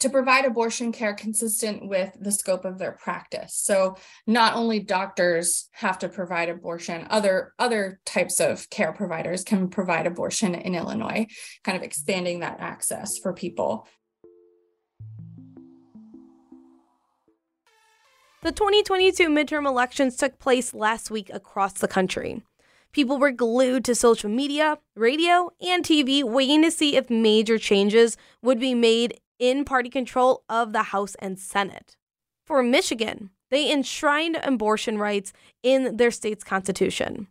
to 0.01 0.09
provide 0.09 0.45
abortion 0.45 0.93
care 0.93 1.15
consistent 1.15 1.87
with 1.87 2.17
the 2.19 2.33
scope 2.33 2.65
of 2.65 2.79
their 2.79 2.93
practice. 2.93 3.55
So 3.55 3.97
not 4.27 4.55
only 4.55 4.81
doctors 4.81 5.69
have 5.73 5.99
to 6.01 6.09
provide 6.09 6.49
abortion, 6.49 7.07
other 7.11 7.53
other 7.59 8.01
types 8.05 8.41
of 8.41 8.69
care 8.71 8.93
providers 8.93 9.45
can 9.45 9.69
provide 9.69 10.07
abortion 10.07 10.55
in 10.55 10.75
Illinois, 10.75 11.27
kind 11.65 11.77
of 11.77 11.85
expanding 11.85 12.41
that 12.41 12.61
access 12.61 13.19
for 13.19 13.33
people. 13.33 13.87
The 18.43 18.53
2022 18.53 19.29
midterm 19.29 19.67
elections 19.67 20.17
took 20.17 20.39
place 20.39 20.73
last 20.73 21.11
week 21.11 21.29
across 21.31 21.75
the 21.75 21.89
country. 21.89 22.43
People 22.93 23.19
were 23.19 23.31
glued 23.33 23.85
to 23.85 23.95
social 23.95 24.31
media, 24.31 24.79
radio, 24.97 25.51
and 25.61 25.85
TV 25.85 26.25
waiting 26.25 26.63
to 26.63 26.71
see 26.71 26.97
if 26.97 27.11
major 27.11 27.59
changes 27.59 28.17
would 28.43 28.59
be 28.59 28.75
made 28.75 29.21
in 29.41 29.65
party 29.65 29.89
control 29.89 30.45
of 30.49 30.73
the 30.73 30.85
House 30.85 31.17
and 31.17 31.37
Senate. 31.37 31.97
For 32.47 32.63
Michigan, 32.63 33.31
they 33.51 33.73
enshrined 33.73 34.39
abortion 34.45 34.99
rights 34.99 35.33
in 35.65 35.97
their 35.97 36.13
state's 36.13 36.45
constitution. 36.45 37.27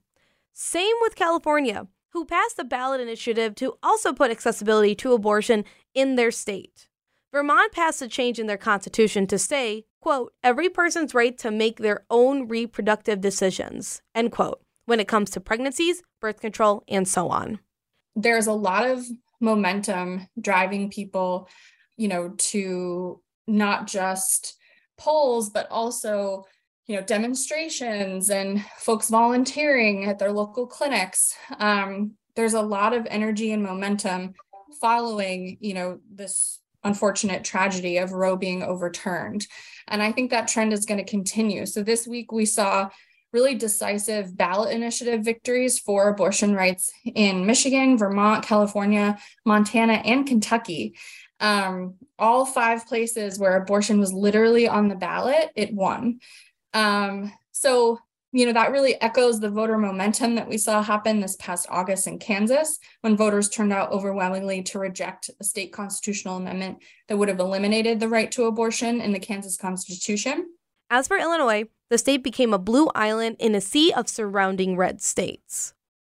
Same 0.52 0.96
with 1.02 1.16
California, 1.16 1.88
who 2.10 2.26
passed 2.26 2.60
a 2.60 2.66
ballot 2.66 3.00
initiative 3.00 3.56
to 3.56 3.78
also 3.82 4.12
put 4.12 4.32
accessibility 4.32 4.96
to 4.96 5.14
abortion 5.14 5.64
in 5.94 6.16
their 6.16 6.32
state. 6.32 6.90
Vermont 7.32 7.72
passed 7.72 8.02
a 8.02 8.08
change 8.08 8.40
in 8.40 8.48
their 8.48 8.58
constitution 8.58 9.28
to 9.28 9.38
say, 9.38 9.86
quote, 10.02 10.34
every 10.44 10.68
person's 10.68 11.14
right 11.14 11.38
to 11.38 11.52
make 11.52 11.78
their 11.78 12.04
own 12.10 12.48
reproductive 12.48 13.22
decisions, 13.22 14.02
end 14.16 14.32
quote, 14.32 14.62
when 14.86 15.00
it 15.00 15.08
comes 15.08 15.30
to 15.30 15.40
pregnancies, 15.40 16.02
birth 16.20 16.42
control, 16.42 16.84
and 16.88 17.08
so 17.08 17.30
on. 17.30 17.60
There's 18.16 18.48
a 18.48 18.54
lot 18.54 18.90
of 18.90 19.06
momentum 19.40 20.28
driving 20.42 20.90
people 20.90 21.48
you 22.00 22.08
know, 22.08 22.30
to 22.38 23.22
not 23.46 23.86
just 23.86 24.56
polls, 24.98 25.50
but 25.50 25.68
also, 25.70 26.46
you 26.88 26.96
know, 26.96 27.02
demonstrations 27.02 28.30
and 28.30 28.64
folks 28.78 29.10
volunteering 29.10 30.06
at 30.06 30.18
their 30.18 30.32
local 30.32 30.66
clinics. 30.66 31.36
Um, 31.60 32.14
there's 32.38 32.54
a 32.54 32.62
lot 32.62 32.94
of 32.94 33.06
energy 33.10 33.52
and 33.52 33.62
momentum 33.62 34.34
following, 34.80 35.58
you 35.60 35.74
know, 35.74 36.00
this 36.10 36.60
unfortunate 36.86 37.44
tragedy 37.44 37.98
of 37.98 38.14
Roe 38.14 38.38
being 38.38 38.64
overturned. 38.64 39.46
And 39.90 40.02
I 40.02 40.14
think 40.14 40.32
that 40.32 40.48
trend 40.48 40.72
is 40.72 40.86
going 40.86 41.04
to 41.04 41.12
continue. 41.12 41.66
So 41.66 41.84
this 41.84 42.08
week 42.08 42.32
we 42.32 42.46
saw 42.46 42.90
really 43.34 43.56
decisive 43.56 44.38
ballot 44.38 44.74
initiative 44.74 45.26
victories 45.26 45.80
for 45.80 46.08
abortion 46.08 46.56
rights 46.56 46.92
in 47.04 47.46
Michigan, 47.46 47.98
Vermont, 47.98 48.46
California, 48.46 49.20
Montana, 49.46 49.94
and 49.94 50.26
Kentucky 50.26 50.96
um, 51.40 51.96
all 52.18 52.46
five 52.46 52.86
places 52.88 53.40
where 53.40 53.56
abortion 53.56 54.00
was 54.00 54.14
literally 54.14 54.68
on 54.68 54.88
the 54.88 54.96
ballot, 54.96 55.52
it 55.56 55.74
won. 55.74 56.20
Um, 56.74 57.32
so, 57.52 58.00
you 58.32 58.46
know, 58.46 58.54
that 58.54 58.72
really 58.72 59.02
echoes 59.02 59.40
the 59.40 59.50
voter 59.50 59.78
momentum 59.78 60.36
that 60.36 60.48
we 60.48 60.58
saw 60.58 60.84
happen 60.84 61.20
this 61.20 61.36
past 61.38 61.68
August 61.70 62.08
in 62.08 62.20
Kansas 62.20 62.78
when 63.02 63.18
voters 63.18 63.50
turned 63.50 63.74
out 63.74 63.92
overwhelmingly 63.92 64.62
to 64.64 64.80
reject 64.80 65.30
a 65.40 65.44
state 65.44 65.72
constitutional 65.72 66.38
amendment 66.38 66.84
that 67.08 67.18
would 67.18 67.30
have 67.30 67.40
eliminated 67.40 68.00
the 68.00 68.10
right 68.10 68.32
to 68.34 68.46
abortion 68.46 69.02
in 69.02 69.14
the 69.14 69.20
Kansas 69.20 69.58
Constitution. 69.58 70.48
As 70.92 71.08
for 71.08 71.18
Illinois, 71.18 71.66
the 71.90 71.98
state 71.98 72.24
became 72.24 72.54
a 72.54 72.60
blue 72.60 72.90
island 72.94 73.38
in 73.40 73.56
a 73.56 73.62
sea 73.62 73.92
of 73.94 74.08
surrounding 74.08 74.78
red 74.78 75.02
states. 75.02 75.74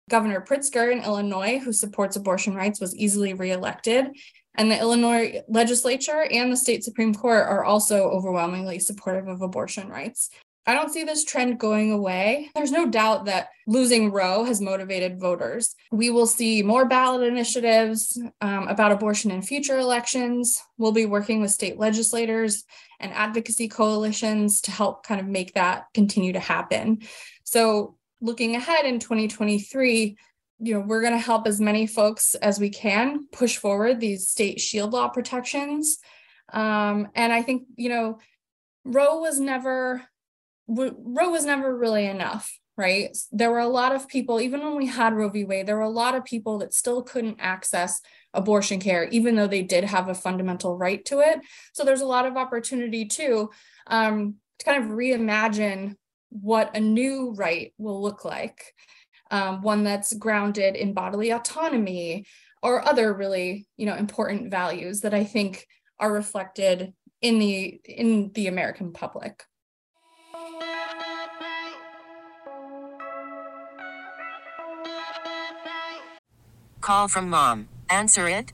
Governor 0.09 0.41
Pritzker 0.41 0.91
in 0.91 1.05
Illinois, 1.05 1.59
who 1.59 1.73
supports 1.73 2.17
abortion 2.17 2.55
rights, 2.55 2.81
was 2.81 2.95
easily 2.97 3.33
reelected. 3.33 4.09
And 4.57 4.71
the 4.71 4.79
Illinois 4.79 5.43
legislature 5.49 6.27
and 6.31 6.53
the 6.53 6.57
state 6.57 6.85
Supreme 6.85 7.15
Court 7.15 7.47
are 7.47 7.65
also 7.65 8.11
overwhelmingly 8.11 8.79
supportive 8.79 9.29
of 9.29 9.43
abortion 9.43 9.89
rights. 9.89 10.31
I 10.67 10.75
don't 10.75 10.93
see 10.93 11.05
this 11.05 11.25
trend 11.25 11.59
going 11.59 11.91
away. 11.91 12.51
There's 12.55 12.71
no 12.71 12.87
doubt 12.87 13.25
that 13.25 13.49
losing 13.67 14.13
Roe 14.13 14.45
has 14.45 14.61
motivated 14.61 15.19
voters. 15.19 15.75
We 15.91 16.11
will 16.11 16.27
see 16.27 16.63
more 16.63 16.85
ballot 16.85 17.27
initiatives 17.27 18.21
um, 18.41 18.69
about 18.69 18.93
abortion 18.93 19.31
in 19.31 19.43
future 19.43 19.79
elections. 19.79 20.63
We'll 20.77 20.93
be 20.93 21.07
working 21.07 21.41
with 21.41 21.51
state 21.51 21.79
legislators 21.79 22.65
and 23.01 23.13
advocacy 23.13 23.69
coalitions 23.69 24.61
to 24.63 24.71
help 24.71 25.05
kind 25.05 25.21
of 25.21 25.27
make 25.27 25.55
that 25.55 25.87
continue 25.95 26.35
to 26.35 26.41
happen. 26.41 27.01
So, 27.45 27.97
looking 28.21 28.55
ahead 28.55 28.85
in 28.85 28.99
2023, 29.01 30.17
you 30.61 30.75
know, 30.75 30.81
we're 30.81 31.01
going 31.01 31.15
to 31.15 31.19
help 31.19 31.47
as 31.47 31.61
many 31.61 31.87
folks 31.87 32.35
as 32.35 32.61
we 32.61 32.71
can 32.71 33.27
push 33.33 33.57
forward 33.57 33.99
these 33.99 34.29
state 34.29 34.61
shield 34.61 34.93
law 34.93 35.09
protections. 35.09 35.99
Um, 36.53 37.09
and 37.15 37.33
I 37.33 37.43
think, 37.43 37.65
you 37.77 37.89
know, 37.89 38.19
Roe 38.85 39.21
was 39.21 39.41
never, 39.41 40.03
Roe 40.69 41.31
was 41.31 41.45
never 41.45 41.75
really 41.75 42.07
enough, 42.07 42.59
right? 42.77 43.17
There 43.33 43.51
were 43.51 43.61
a 43.61 43.69
lot 43.69 43.95
of 43.95 44.09
people, 44.09 44.41
even 44.41 44.61
when 44.61 44.77
we 44.77 44.87
had 44.87 45.15
Roe 45.15 45.31
v. 45.31 45.45
Wade, 45.45 45.67
there 45.67 45.77
were 45.77 45.83
a 45.83 45.89
lot 45.89 46.15
of 46.15 46.25
people 46.25 46.59
that 46.59 46.75
still 46.75 47.03
couldn't 47.03 47.39
access 47.41 48.01
abortion 48.35 48.81
care, 48.81 49.05
even 49.05 49.37
though 49.37 49.47
they 49.47 49.63
did 49.63 49.85
have 49.85 50.09
a 50.09 50.15
fundamental 50.15 50.77
right 50.77 51.05
to 51.07 51.21
it. 51.21 51.41
So 51.73 51.85
there's 51.85 52.01
a 52.03 52.07
lot 52.07 52.27
of 52.27 52.37
opportunity 52.37 53.07
too 53.07 53.51
um, 53.87 54.37
to 54.59 54.65
kind 54.65 54.85
of 54.85 54.91
reimagine 54.91 55.97
what 56.29 56.77
a 56.77 56.81
new 56.81 57.33
right 57.33 57.73
will 57.77 58.01
look 58.01 58.25
like 58.25 58.73
um, 59.31 59.63
one 59.63 59.85
that's 59.85 60.15
grounded 60.15 60.75
in 60.75 60.95
bodily 60.95 61.31
autonomy 61.31 62.27
or 62.63 62.87
other 62.87 63.13
really 63.13 63.67
you 63.77 63.87
know 63.87 63.95
important 63.95 64.51
values 64.51 65.01
that 65.01 65.15
i 65.15 65.25
think 65.25 65.67
are 65.99 66.13
reflected 66.13 66.93
in 67.21 67.39
the 67.39 67.81
in 67.85 68.31
the 68.35 68.47
american 68.47 68.93
public 68.93 69.45
Call 76.81 77.07
from 77.07 77.31
mom. 77.31 77.69
Answer 77.89 78.29
it. 78.29 78.53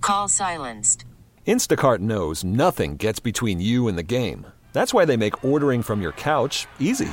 Call 0.00 0.26
silenced. 0.28 1.04
Instacart 1.46 1.98
knows 1.98 2.42
nothing 2.42 2.96
gets 2.96 3.20
between 3.20 3.60
you 3.60 3.88
and 3.88 3.98
the 3.98 4.02
game. 4.02 4.46
That's 4.72 4.94
why 4.94 5.04
they 5.04 5.18
make 5.18 5.44
ordering 5.44 5.82
from 5.82 6.00
your 6.00 6.12
couch 6.12 6.66
easy. 6.78 7.12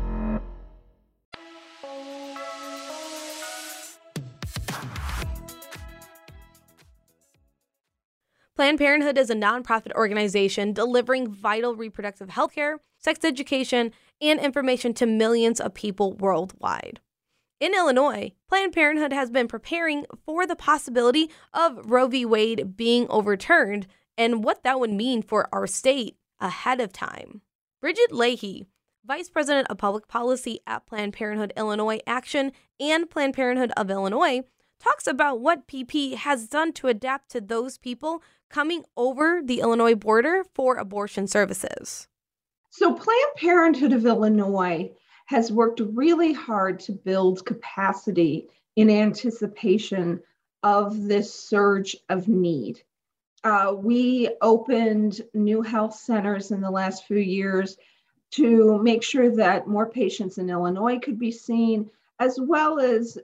Planned 8.61 8.77
Parenthood 8.77 9.17
is 9.17 9.31
a 9.31 9.35
nonprofit 9.35 9.91
organization 9.95 10.71
delivering 10.71 11.27
vital 11.27 11.75
reproductive 11.75 12.29
health 12.29 12.53
care, 12.53 12.79
sex 12.99 13.25
education, 13.25 13.91
and 14.21 14.39
information 14.39 14.93
to 14.93 15.07
millions 15.07 15.59
of 15.59 15.73
people 15.73 16.13
worldwide. 16.13 16.99
In 17.59 17.73
Illinois, 17.73 18.33
Planned 18.47 18.73
Parenthood 18.73 19.13
has 19.13 19.31
been 19.31 19.47
preparing 19.47 20.05
for 20.27 20.45
the 20.45 20.55
possibility 20.55 21.31
of 21.55 21.79
Roe 21.89 22.07
v. 22.07 22.23
Wade 22.23 22.77
being 22.77 23.07
overturned 23.09 23.87
and 24.15 24.43
what 24.43 24.61
that 24.61 24.79
would 24.79 24.91
mean 24.91 25.23
for 25.23 25.49
our 25.51 25.65
state 25.65 26.17
ahead 26.39 26.79
of 26.79 26.93
time. 26.93 27.41
Brigid 27.81 28.11
Leahy, 28.11 28.67
Vice 29.03 29.31
President 29.31 29.71
of 29.71 29.79
Public 29.79 30.07
Policy 30.07 30.59
at 30.67 30.85
Planned 30.85 31.13
Parenthood 31.13 31.51
Illinois 31.57 31.99
Action 32.05 32.51
and 32.79 33.09
Planned 33.09 33.33
Parenthood 33.33 33.71
of 33.75 33.89
Illinois, 33.89 34.43
talks 34.81 35.07
about 35.07 35.39
what 35.39 35.67
PP 35.67 36.15
has 36.15 36.47
done 36.47 36.73
to 36.73 36.87
adapt 36.87 37.29
to 37.31 37.41
those 37.41 37.77
people 37.77 38.23
coming 38.49 38.83
over 38.97 39.41
the 39.43 39.61
Illinois 39.61 39.95
border 39.95 40.43
for 40.53 40.75
abortion 40.75 41.27
services. 41.27 42.07
So, 42.71 42.93
Planned 42.93 43.35
Parenthood 43.35 43.93
of 43.93 44.05
Illinois 44.05 44.91
has 45.25 45.51
worked 45.51 45.81
really 45.93 46.33
hard 46.33 46.79
to 46.81 46.91
build 46.91 47.45
capacity 47.45 48.47
in 48.75 48.89
anticipation 48.89 50.21
of 50.63 51.03
this 51.03 51.33
surge 51.33 51.95
of 52.09 52.27
need. 52.27 52.81
Uh, 53.43 53.73
we 53.75 54.29
opened 54.41 55.21
new 55.33 55.61
health 55.61 55.95
centers 55.95 56.51
in 56.51 56.61
the 56.61 56.69
last 56.69 57.05
few 57.05 57.17
years 57.17 57.77
to 58.31 58.81
make 58.81 59.03
sure 59.03 59.35
that 59.35 59.67
more 59.67 59.89
patients 59.89 60.37
in 60.37 60.49
Illinois 60.49 60.99
could 60.99 61.19
be 61.19 61.31
seen, 61.31 61.89
as 62.19 62.39
well 62.39 62.79
as 62.79 63.17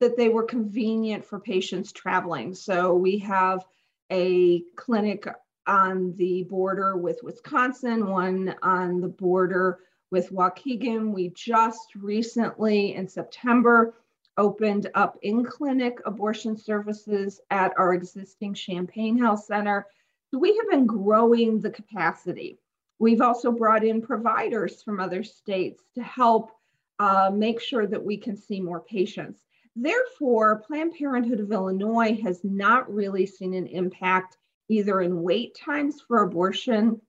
that 0.00 0.16
they 0.16 0.28
were 0.28 0.44
convenient 0.44 1.24
for 1.24 1.40
patients 1.40 1.92
traveling. 1.92 2.54
So 2.54 2.94
we 2.94 3.18
have 3.18 3.64
a 4.10 4.62
clinic 4.76 5.26
on 5.66 6.14
the 6.16 6.44
border 6.44 6.96
with 6.96 7.20
Wisconsin, 7.22 8.06
one 8.08 8.54
on 8.62 9.00
the 9.00 9.08
border 9.08 9.80
with 10.10 10.30
Waukegan. 10.30 11.12
We 11.12 11.30
just 11.30 11.94
recently, 11.96 12.94
in 12.94 13.08
September, 13.08 13.94
opened 14.36 14.90
up 14.94 15.18
in 15.22 15.44
clinic 15.44 15.98
abortion 16.04 16.56
services 16.56 17.40
at 17.50 17.72
our 17.76 17.94
existing 17.94 18.54
Champaign 18.54 19.18
Health 19.18 19.44
Center. 19.44 19.86
So 20.30 20.38
we 20.38 20.56
have 20.56 20.70
been 20.70 20.86
growing 20.86 21.60
the 21.60 21.70
capacity. 21.70 22.58
We've 22.98 23.20
also 23.20 23.50
brought 23.52 23.84
in 23.84 24.00
providers 24.00 24.82
from 24.82 25.00
other 25.00 25.22
states 25.22 25.82
to 25.96 26.02
help 26.02 26.52
uh, 26.98 27.30
make 27.32 27.60
sure 27.60 27.86
that 27.86 28.04
we 28.04 28.16
can 28.16 28.36
see 28.36 28.60
more 28.60 28.80
patients. 28.80 29.40
Therefore, 29.74 30.62
Planned 30.66 30.94
Parenthood 30.98 31.40
of 31.40 31.50
Illinois 31.50 32.18
has 32.22 32.40
not 32.44 32.92
really 32.92 33.26
seen 33.26 33.54
an 33.54 33.66
impact 33.66 34.36
either 34.68 35.00
in 35.00 35.22
wait 35.22 35.54
times 35.54 36.00
for 36.06 36.22
abortion 36.22 37.00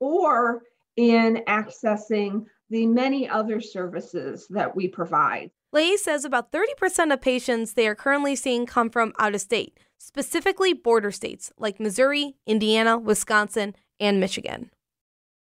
or 0.00 0.62
in 0.96 1.42
accessing 1.46 2.46
the 2.68 2.86
many 2.86 3.28
other 3.28 3.60
services 3.60 4.46
that 4.48 4.74
we 4.74 4.88
provide. 4.88 5.50
Leahy 5.72 5.96
says 5.96 6.24
about 6.24 6.50
30% 6.50 7.12
of 7.12 7.20
patients 7.20 7.74
they 7.74 7.86
are 7.86 7.94
currently 7.94 8.34
seeing 8.34 8.66
come 8.66 8.90
from 8.90 9.12
out 9.18 9.34
of 9.34 9.40
state, 9.40 9.78
specifically 9.98 10.72
border 10.72 11.12
states 11.12 11.52
like 11.58 11.78
Missouri, 11.78 12.36
Indiana, 12.46 12.98
Wisconsin, 12.98 13.74
and 14.00 14.18
Michigan. 14.18 14.70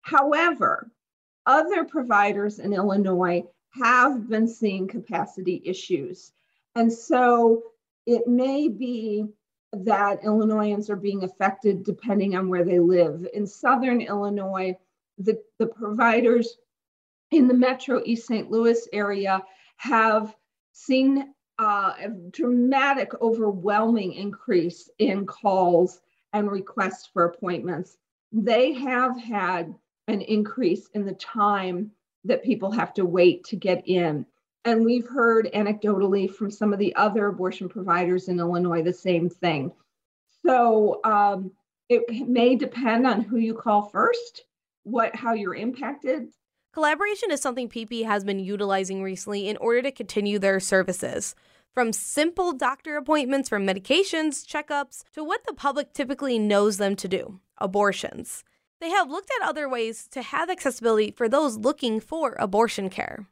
However, 0.01 0.91
other 1.45 1.85
providers 1.85 2.59
in 2.59 2.73
Illinois 2.73 3.43
have 3.81 4.27
been 4.27 4.47
seeing 4.47 4.87
capacity 4.87 5.61
issues. 5.63 6.33
And 6.79 6.93
so 6.93 7.63
it 8.05 8.25
may 8.25 8.69
be 8.69 9.25
that 9.73 10.23
Illinoisans 10.23 10.89
are 10.89 10.95
being 10.95 11.25
affected 11.25 11.83
depending 11.83 12.37
on 12.37 12.47
where 12.47 12.63
they 12.63 12.79
live. 12.79 13.27
In 13.33 13.45
Southern 13.45 13.99
Illinois, 13.99 14.77
the, 15.17 15.43
the 15.57 15.67
providers 15.67 16.55
in 17.31 17.49
the 17.49 17.53
metro 17.53 18.01
East 18.05 18.27
St. 18.27 18.49
Louis 18.49 18.87
area 18.93 19.43
have 19.75 20.33
seen 20.71 21.33
uh, 21.59 21.95
a 21.99 22.07
dramatic, 22.31 23.11
overwhelming 23.21 24.13
increase 24.13 24.89
in 24.99 25.25
calls 25.25 25.99
and 26.31 26.49
requests 26.49 27.09
for 27.11 27.25
appointments. 27.25 27.97
They 28.31 28.71
have 28.71 29.19
had 29.19 29.75
an 30.07 30.21
increase 30.21 30.87
in 30.93 31.05
the 31.05 31.15
time 31.15 31.91
that 32.23 32.41
people 32.41 32.71
have 32.71 32.93
to 32.93 33.05
wait 33.05 33.43
to 33.45 33.57
get 33.57 33.85
in. 33.85 34.25
And 34.65 34.83
we've 34.83 35.07
heard 35.07 35.49
anecdotally 35.53 36.29
from 36.29 36.51
some 36.51 36.73
of 36.73 36.79
the 36.79 36.95
other 36.95 37.27
abortion 37.27 37.69
providers 37.69 38.27
in 38.27 38.39
Illinois 38.39 38.83
the 38.83 38.93
same 38.93 39.29
thing. 39.29 39.71
So 40.45 40.99
um, 41.03 41.51
it 41.87 42.27
may 42.27 42.55
depend 42.55 43.07
on 43.07 43.21
who 43.21 43.37
you 43.37 43.53
call 43.53 43.83
first, 43.83 44.43
what 44.83 45.15
how 45.15 45.33
you're 45.33 45.55
impacted. 45.55 46.29
Collaboration 46.73 47.31
is 47.31 47.41
something 47.41 47.67
PP 47.67 48.05
has 48.05 48.23
been 48.23 48.39
utilizing 48.39 49.01
recently 49.01 49.47
in 49.47 49.57
order 49.57 49.81
to 49.81 49.91
continue 49.91 50.37
their 50.37 50.59
services. 50.59 51.35
From 51.73 51.93
simple 51.93 52.53
doctor 52.53 52.97
appointments 52.97 53.49
for 53.49 53.59
medications, 53.59 54.45
checkups, 54.45 55.03
to 55.13 55.23
what 55.23 55.41
the 55.47 55.53
public 55.53 55.93
typically 55.93 56.37
knows 56.37 56.77
them 56.77 56.95
to 56.97 57.07
do 57.07 57.39
abortions. 57.57 58.43
They 58.79 58.89
have 58.89 59.09
looked 59.09 59.29
at 59.39 59.47
other 59.47 59.67
ways 59.67 60.07
to 60.11 60.21
have 60.21 60.49
accessibility 60.49 61.11
for 61.11 61.27
those 61.27 61.57
looking 61.57 61.99
for 61.99 62.35
abortion 62.39 62.89
care. 62.89 63.27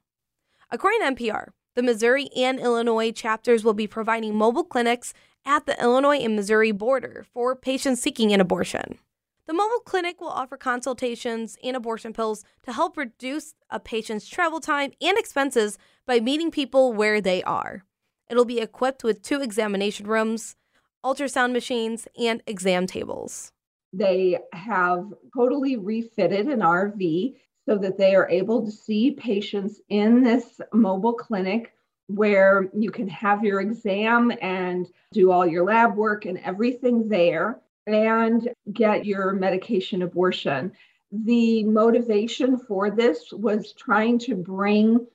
According 0.69 0.99
to 0.99 1.15
NPR, 1.15 1.47
the 1.75 1.83
Missouri 1.83 2.29
and 2.35 2.59
Illinois 2.59 3.11
chapters 3.11 3.63
will 3.63 3.73
be 3.73 3.87
providing 3.87 4.35
mobile 4.35 4.65
clinics 4.65 5.13
at 5.45 5.65
the 5.65 5.81
Illinois 5.81 6.17
and 6.17 6.35
Missouri 6.35 6.71
border 6.71 7.25
for 7.33 7.55
patients 7.55 8.01
seeking 8.01 8.33
an 8.33 8.41
abortion. 8.41 8.97
The 9.45 9.53
mobile 9.53 9.79
clinic 9.85 10.19
will 10.19 10.27
offer 10.27 10.57
consultations 10.57 11.57
and 11.63 11.77
abortion 11.77 12.11
pills 12.11 12.43
to 12.63 12.73
help 12.73 12.97
reduce 12.97 13.53
a 13.69 13.79
patient's 13.79 14.27
travel 14.27 14.59
time 14.59 14.91
and 14.99 15.17
expenses 15.17 15.77
by 16.05 16.19
meeting 16.19 16.51
people 16.51 16.91
where 16.91 17.21
they 17.21 17.43
are. 17.43 17.85
It'll 18.29 18.43
be 18.43 18.59
equipped 18.59 19.05
with 19.05 19.21
two 19.21 19.41
examination 19.41 20.05
rooms, 20.05 20.57
ultrasound 21.01 21.53
machines, 21.53 22.09
and 22.19 22.43
exam 22.45 22.87
tables. 22.87 23.53
They 23.93 24.37
have 24.51 25.13
totally 25.33 25.77
refitted 25.77 26.47
an 26.47 26.59
RV 26.59 27.35
so 27.67 27.77
that 27.77 27.97
they 27.97 28.15
are 28.15 28.29
able 28.29 28.63
to 28.63 28.71
see 28.71 29.11
patients 29.11 29.81
in 29.89 30.23
this 30.23 30.61
mobile 30.71 31.13
clinic 31.13 31.73
where 32.07 32.69
you 32.73 32.89
can 32.89 33.09
have 33.09 33.43
your 33.43 33.59
exam 33.59 34.31
and 34.41 34.87
do 35.11 35.31
all 35.31 35.45
your 35.45 35.65
lab 35.65 35.95
work 35.95 36.25
and 36.25 36.39
everything 36.39 37.09
there 37.09 37.59
and 37.85 38.49
get 38.71 39.05
your 39.05 39.33
medication 39.33 40.01
abortion. 40.01 40.71
The 41.11 41.65
motivation 41.65 42.57
for 42.57 42.89
this 42.89 43.31
was 43.33 43.73
trying 43.73 44.19
to 44.19 44.35
bring 44.35 45.05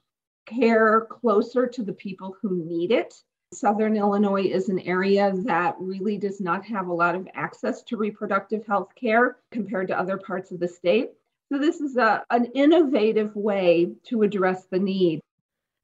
care 0.44 1.06
closer 1.08 1.66
to 1.66 1.82
the 1.82 1.92
people 1.92 2.36
who 2.42 2.64
need 2.64 2.92
it. 2.92 3.14
Southern 3.54 3.96
Illinois 3.96 4.44
is 4.44 4.68
an 4.68 4.80
area 4.80 5.32
that 5.44 5.76
really 5.78 6.18
does 6.18 6.40
not 6.40 6.64
have 6.66 6.88
a 6.88 6.92
lot 6.92 7.14
of 7.14 7.28
access 7.34 7.82
to 7.84 7.96
reproductive 7.96 8.66
health 8.66 8.90
care 8.94 9.36
compared 9.50 9.88
to 9.88 9.98
other 9.98 10.18
parts 10.18 10.50
of 10.50 10.60
the 10.60 10.68
state. 10.68 11.12
So, 11.52 11.58
this 11.58 11.82
is 11.82 11.98
a, 11.98 12.24
an 12.30 12.46
innovative 12.54 13.36
way 13.36 13.92
to 14.04 14.22
address 14.22 14.64
the 14.70 14.78
need. 14.78 15.20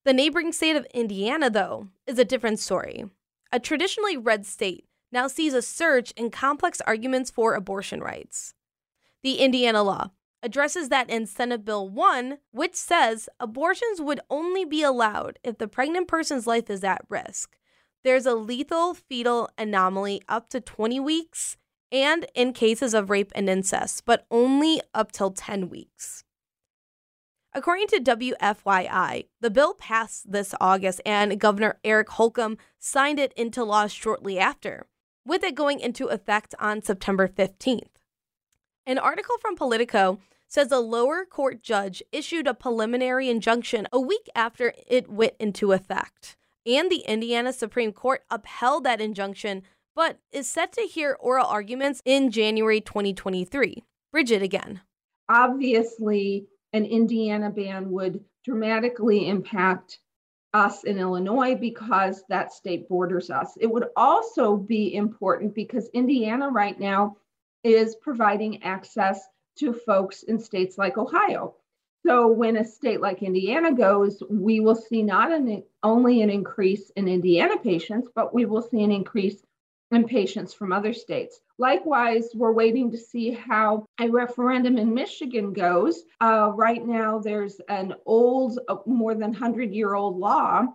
The 0.06 0.14
neighboring 0.14 0.50
state 0.52 0.76
of 0.76 0.86
Indiana, 0.94 1.50
though, 1.50 1.88
is 2.06 2.18
a 2.18 2.24
different 2.24 2.58
story. 2.58 3.04
A 3.52 3.60
traditionally 3.60 4.16
red 4.16 4.46
state, 4.46 4.86
now 5.12 5.28
sees 5.28 5.52
a 5.52 5.60
surge 5.60 6.10
in 6.12 6.30
complex 6.30 6.80
arguments 6.86 7.30
for 7.30 7.52
abortion 7.52 8.00
rights. 8.00 8.54
The 9.22 9.40
Indiana 9.40 9.82
law 9.82 10.12
addresses 10.42 10.88
that 10.88 11.10
in 11.10 11.26
Senate 11.26 11.66
Bill 11.66 11.86
1, 11.86 12.38
which 12.50 12.74
says 12.74 13.28
abortions 13.38 14.00
would 14.00 14.20
only 14.30 14.64
be 14.64 14.82
allowed 14.82 15.38
if 15.44 15.58
the 15.58 15.68
pregnant 15.68 16.08
person's 16.08 16.46
life 16.46 16.70
is 16.70 16.82
at 16.82 17.04
risk. 17.10 17.58
There's 18.04 18.24
a 18.24 18.34
lethal 18.34 18.94
fetal 18.94 19.50
anomaly 19.58 20.22
up 20.30 20.48
to 20.48 20.62
20 20.62 20.98
weeks 20.98 21.58
and 21.90 22.26
in 22.34 22.52
cases 22.52 22.94
of 22.94 23.10
rape 23.10 23.32
and 23.34 23.48
incest, 23.48 24.04
but 24.04 24.26
only 24.30 24.80
up 24.94 25.12
till 25.12 25.30
10 25.30 25.68
weeks. 25.68 26.24
According 27.54 27.88
to 27.88 28.00
WFYI, 28.00 29.26
the 29.40 29.50
bill 29.50 29.74
passed 29.74 30.30
this 30.30 30.54
August 30.60 31.00
and 31.06 31.40
Governor 31.40 31.78
Eric 31.82 32.10
Holcomb 32.10 32.58
signed 32.78 33.18
it 33.18 33.32
into 33.32 33.64
law 33.64 33.86
shortly 33.86 34.38
after, 34.38 34.86
with 35.24 35.42
it 35.42 35.54
going 35.54 35.80
into 35.80 36.06
effect 36.06 36.54
on 36.60 36.82
September 36.82 37.26
15th. 37.26 37.88
An 38.86 38.98
article 38.98 39.36
from 39.40 39.56
Politico 39.56 40.18
says 40.46 40.72
a 40.72 40.78
lower 40.78 41.24
court 41.24 41.62
judge 41.62 42.02
issued 42.10 42.46
a 42.46 42.54
preliminary 42.54 43.28
injunction 43.28 43.86
a 43.92 44.00
week 44.00 44.28
after 44.34 44.72
it 44.86 45.10
went 45.10 45.34
into 45.38 45.72
effect. 45.72 46.36
And 46.64 46.90
the 46.90 47.04
Indiana 47.06 47.52
Supreme 47.52 47.92
Court 47.92 48.24
upheld 48.30 48.84
that 48.84 49.00
injunction, 49.00 49.62
but 49.98 50.16
is 50.30 50.48
set 50.48 50.72
to 50.72 50.82
hear 50.82 51.16
oral 51.18 51.44
arguments 51.44 52.00
in 52.04 52.30
January 52.30 52.80
2023. 52.80 53.82
Brigid 54.12 54.42
again. 54.42 54.80
Obviously, 55.28 56.46
an 56.72 56.84
Indiana 56.84 57.50
ban 57.50 57.90
would 57.90 58.20
dramatically 58.44 59.26
impact 59.26 59.98
us 60.54 60.84
in 60.84 60.98
Illinois 60.98 61.56
because 61.56 62.22
that 62.28 62.52
state 62.52 62.88
borders 62.88 63.28
us. 63.28 63.58
It 63.60 63.66
would 63.66 63.86
also 63.96 64.56
be 64.56 64.94
important 64.94 65.52
because 65.52 65.90
Indiana 65.92 66.48
right 66.48 66.78
now 66.78 67.16
is 67.64 67.96
providing 67.96 68.62
access 68.62 69.20
to 69.58 69.72
folks 69.72 70.22
in 70.22 70.38
states 70.38 70.78
like 70.78 70.96
Ohio. 70.96 71.56
So 72.06 72.28
when 72.28 72.56
a 72.56 72.64
state 72.64 73.00
like 73.00 73.24
Indiana 73.24 73.74
goes, 73.74 74.22
we 74.30 74.60
will 74.60 74.76
see 74.76 75.02
not 75.02 75.32
an, 75.32 75.64
only 75.82 76.22
an 76.22 76.30
increase 76.30 76.90
in 76.90 77.08
Indiana 77.08 77.56
patients, 77.58 78.08
but 78.14 78.32
we 78.32 78.44
will 78.44 78.62
see 78.62 78.84
an 78.84 78.92
increase 78.92 79.42
in 79.90 80.06
patients 80.06 80.52
from 80.52 80.72
other 80.72 80.92
states. 80.92 81.40
Likewise, 81.58 82.28
we're 82.34 82.52
waiting 82.52 82.90
to 82.90 82.98
see 82.98 83.30
how 83.30 83.86
a 84.00 84.08
referendum 84.08 84.76
in 84.76 84.92
Michigan 84.92 85.52
goes. 85.52 86.02
Uh, 86.20 86.52
right 86.54 86.86
now, 86.86 87.18
there's 87.18 87.60
an 87.68 87.94
old, 88.04 88.58
uh, 88.68 88.76
more 88.86 89.14
than 89.14 89.32
100 89.32 89.72
year 89.72 89.94
old 89.94 90.18
law 90.18 90.66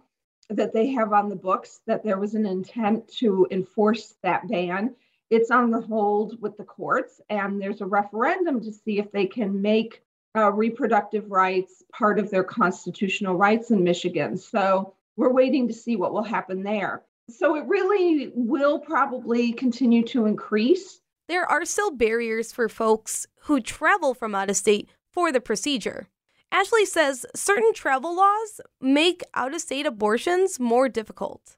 that 0.50 0.74
they 0.74 0.88
have 0.88 1.14
on 1.14 1.30
the 1.30 1.36
books 1.36 1.82
that 1.88 2.04
there 2.04 2.20
was 2.20 2.34
an 2.34 2.46
intent 2.46 3.08
to 3.08 3.48
enforce 3.52 4.16
that 4.24 4.48
ban 4.48 4.96
it's 5.34 5.50
on 5.50 5.72
the 5.72 5.82
hold 5.82 6.40
with 6.44 6.58
the 6.58 6.64
courts, 6.64 7.20
and 7.28 7.60
there's 7.60 7.82
a 7.82 7.88
referendum 7.88 8.62
to 8.62 8.72
see 8.72 9.00
if 9.00 9.12
they 9.12 9.26
can 9.26 9.64
make 9.64 10.04
uh, 10.38 10.52
reproductive 10.52 11.32
rights 11.32 11.82
part 11.92 12.20
of 12.20 12.30
their 12.30 12.44
constitutional 12.44 13.36
rights 13.36 13.72
in 13.72 13.84
Michigan. 13.84 14.38
So 14.38 14.94
we're 15.16 15.34
waiting 15.34 15.68
to 15.70 15.74
see 15.74 15.96
what 15.96 16.14
will 16.14 16.24
happen 16.24 16.62
there. 16.62 17.02
So 17.30 17.56
it 17.56 17.66
really 17.68 18.32
will 18.36 18.80
probably 18.80 19.54
continue 19.54 20.04
to 20.08 20.26
increase. 20.26 21.00
There 21.28 21.46
are 21.46 21.66
still 21.66 21.92
barriers 21.92 22.52
for 22.52 22.68
folks 22.68 23.28
who 23.42 23.62
travel 23.62 24.14
from 24.14 24.36
out 24.36 24.50
of 24.50 24.58
state 24.58 24.90
for 25.12 25.32
the 25.32 25.42
procedure. 25.42 26.08
Ashley 26.52 26.86
says 26.86 27.26
certain 27.34 27.74
travel 27.74 28.16
laws 28.16 28.62
make 28.80 29.24
out 29.34 29.54
of 29.54 29.62
state 29.62 29.86
abortions 29.86 30.60
more 30.60 30.90
difficult 30.90 31.58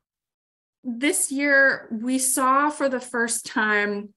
this 0.86 1.32
year 1.32 1.88
we 1.92 2.20
saw 2.20 2.70
for 2.70 2.88
the 2.88 3.00
first 3.00 3.46
time 3.46 4.14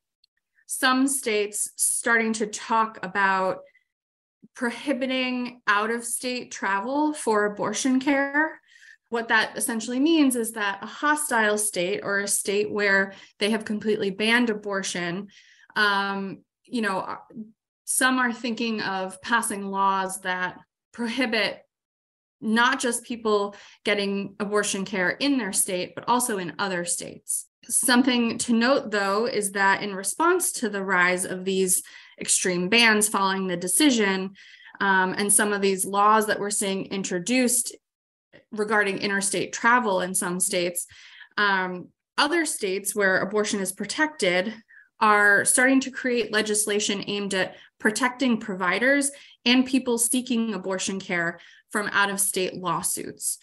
some 0.66 1.08
states 1.08 1.70
starting 1.76 2.34
to 2.34 2.46
talk 2.46 2.98
about 3.02 3.60
prohibiting 4.54 5.62
out 5.66 5.90
of 5.90 6.04
state 6.04 6.50
travel 6.50 7.14
for 7.14 7.46
abortion 7.46 7.98
care. 7.98 8.60
What 9.10 9.28
that 9.28 9.56
essentially 9.56 10.00
means 10.00 10.36
is 10.36 10.52
that 10.52 10.80
a 10.82 10.86
hostile 10.86 11.56
state 11.56 12.00
or 12.02 12.20
a 12.20 12.28
state 12.28 12.70
where 12.70 13.14
they 13.38 13.50
have 13.50 13.64
completely 13.64 14.10
banned 14.10 14.50
abortion, 14.50 15.28
um, 15.76 16.42
you 16.64 16.82
know, 16.82 17.16
some 17.84 18.18
are 18.18 18.32
thinking 18.32 18.82
of 18.82 19.20
passing 19.22 19.70
laws 19.70 20.20
that 20.20 20.58
prohibit 20.92 21.62
not 22.40 22.80
just 22.80 23.04
people 23.04 23.56
getting 23.84 24.34
abortion 24.38 24.84
care 24.84 25.10
in 25.10 25.38
their 25.38 25.52
state, 25.52 25.94
but 25.94 26.04
also 26.06 26.38
in 26.38 26.52
other 26.58 26.84
states. 26.84 27.46
Something 27.64 28.38
to 28.38 28.52
note, 28.52 28.90
though, 28.90 29.26
is 29.26 29.52
that 29.52 29.82
in 29.82 29.94
response 29.94 30.52
to 30.52 30.68
the 30.68 30.84
rise 30.84 31.24
of 31.24 31.44
these 31.44 31.82
extreme 32.20 32.68
bans 32.68 33.08
following 33.08 33.46
the 33.46 33.56
decision, 33.56 34.34
um, 34.80 35.14
and 35.18 35.32
some 35.32 35.52
of 35.52 35.60
these 35.60 35.84
laws 35.84 36.26
that 36.26 36.38
we're 36.38 36.50
seeing 36.50 36.86
introduced 36.86 37.74
regarding 38.52 38.98
interstate 38.98 39.52
travel 39.52 40.00
in 40.00 40.14
some 40.14 40.40
states, 40.40 40.86
um, 41.36 41.88
other 42.16 42.44
states 42.44 42.94
where 42.94 43.18
abortion 43.20 43.60
is 43.60 43.72
protected 43.72 44.54
are 45.00 45.44
starting 45.44 45.80
to 45.80 45.90
create 45.90 46.32
legislation 46.32 47.04
aimed 47.06 47.34
at 47.34 47.56
protecting 47.78 48.38
providers 48.38 49.10
and 49.44 49.64
people 49.64 49.96
seeking 49.96 50.54
abortion 50.54 50.98
care 50.98 51.38
from 51.70 51.88
out 51.92 52.10
of 52.10 52.18
state 52.20 52.54
lawsuits. 52.54 53.38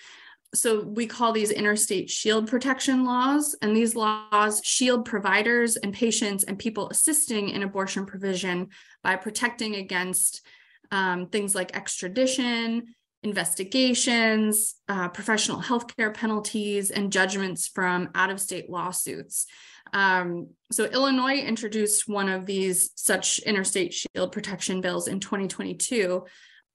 So 0.53 0.83
we 0.83 1.05
call 1.07 1.31
these 1.31 1.51
interstate 1.51 2.09
shield 2.09 2.47
protection 2.47 3.03
laws, 3.03 3.55
and 3.61 3.75
these 3.75 3.95
laws 3.95 4.61
shield 4.63 5.05
providers 5.05 5.75
and 5.75 5.93
patients 5.93 6.43
and 6.43 6.57
people 6.57 6.89
assisting 6.89 7.49
in 7.49 7.63
abortion 7.63 8.05
provision 8.05 8.69
by 9.03 9.15
protecting 9.17 9.75
against 9.75 10.45
um, 10.91 11.27
things 11.27 11.55
like 11.55 11.75
extradition, 11.75 12.95
investigations, 13.25 14.75
uh, 14.87 15.09
professional 15.09 15.59
healthcare 15.59 16.13
penalties, 16.13 16.91
and 16.91 17.11
judgments 17.11 17.67
from 17.67 18.09
out 18.13 18.29
of 18.29 18.39
state 18.39 18.69
lawsuits. 18.69 19.47
Um, 19.93 20.49
so, 20.71 20.85
Illinois 20.85 21.39
introduced 21.39 22.07
one 22.07 22.29
of 22.29 22.45
these 22.45 22.91
such 22.95 23.39
interstate 23.39 23.93
shield 23.93 24.31
protection 24.31 24.79
bills 24.79 25.07
in 25.07 25.19
2022 25.19 26.23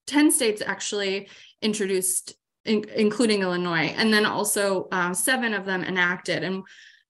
10 0.07 0.33
states 0.33 0.61
actually 0.65 1.29
introduced, 1.63 2.35
in, 2.65 2.85
including 2.97 3.43
Illinois, 3.43 3.95
and 3.97 4.13
then 4.13 4.27
also 4.27 4.89
uh, 4.91 5.15
seven 5.15 5.55
of 5.55 5.65
them 5.65 5.85
enacted. 5.85 6.43
And 6.43 6.65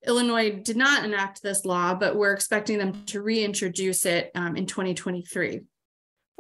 Illinois 0.07 0.61
did 0.63 0.77
not 0.77 1.05
enact 1.05 1.43
this 1.43 1.65
law, 1.65 1.95
but 1.95 2.17
we're 2.17 2.35
expecting 2.35 2.77
them 2.77 3.05
to 3.07 3.23
reintroduce 3.23 4.05
it 4.05 4.31
um, 4.35 4.55
in 4.57 4.67
2023. 4.67 5.63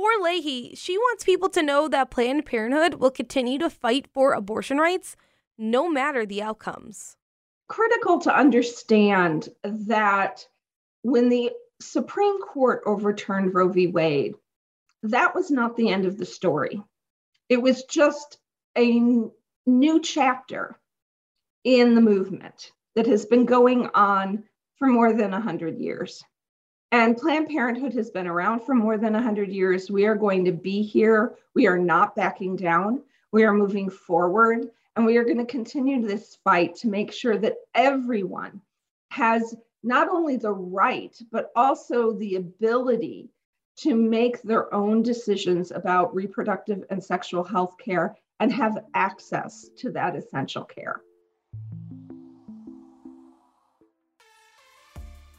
For 0.00 0.12
Leahy, 0.18 0.74
she 0.76 0.96
wants 0.96 1.24
people 1.24 1.50
to 1.50 1.62
know 1.62 1.86
that 1.86 2.10
Planned 2.10 2.46
Parenthood 2.46 2.94
will 2.94 3.10
continue 3.10 3.58
to 3.58 3.68
fight 3.68 4.06
for 4.14 4.32
abortion 4.32 4.78
rights 4.78 5.14
no 5.58 5.90
matter 5.90 6.24
the 6.24 6.40
outcomes. 6.40 7.18
Critical 7.68 8.18
to 8.20 8.34
understand 8.34 9.50
that 9.62 10.48
when 11.02 11.28
the 11.28 11.52
Supreme 11.82 12.40
Court 12.40 12.80
overturned 12.86 13.52
Roe 13.52 13.68
v. 13.68 13.88
Wade, 13.88 14.36
that 15.02 15.34
was 15.34 15.50
not 15.50 15.76
the 15.76 15.90
end 15.90 16.06
of 16.06 16.16
the 16.16 16.24
story. 16.24 16.82
It 17.50 17.60
was 17.60 17.84
just 17.84 18.38
a 18.76 18.96
n- 18.96 19.30
new 19.66 20.00
chapter 20.00 20.80
in 21.62 21.94
the 21.94 22.00
movement 22.00 22.72
that 22.94 23.06
has 23.06 23.26
been 23.26 23.44
going 23.44 23.90
on 23.92 24.44
for 24.76 24.88
more 24.88 25.12
than 25.12 25.32
100 25.32 25.76
years. 25.76 26.24
And 26.92 27.16
Planned 27.16 27.48
Parenthood 27.48 27.94
has 27.94 28.11
been 28.11 28.26
around 28.26 28.61
for 28.61 28.74
more 28.74 28.98
than 28.98 29.12
100 29.12 29.48
years. 29.48 29.90
We 29.90 30.07
are 30.07 30.16
going 30.16 30.44
to 30.44 30.53
be 30.53 30.83
here. 30.83 31.37
We 31.55 31.68
are 31.68 31.79
not 31.79 32.16
backing 32.16 32.57
down. 32.57 33.03
We 33.31 33.44
are 33.44 33.53
moving 33.53 33.88
forward. 33.88 34.70
And 34.96 35.07
we 35.07 35.16
are 35.16 35.24
going 35.24 35.38
to 35.38 35.44
continue 35.44 36.03
this 36.03 36.38
fight 36.42 36.74
to 36.76 36.88
make 36.88 37.12
sure 37.12 37.38
that 37.38 37.59
everyone 37.76 38.61
has 39.11 39.55
not 39.85 40.09
only 40.09 40.37
the 40.37 40.53
right, 40.53 41.16
but 41.31 41.53
also 41.55 42.12
the 42.12 42.35
ability 42.35 43.31
to 43.76 43.94
make 43.94 44.42
their 44.42 44.72
own 44.74 45.03
decisions 45.03 45.70
about 45.70 46.14
reproductive 46.14 46.85
and 46.90 47.03
sexual 47.03 47.44
health 47.44 47.76
care 47.79 48.16
and 48.40 48.53
have 48.53 48.85
access 48.94 49.70
to 49.76 49.92
that 49.92 50.16
essential 50.16 50.64
care. 50.64 51.03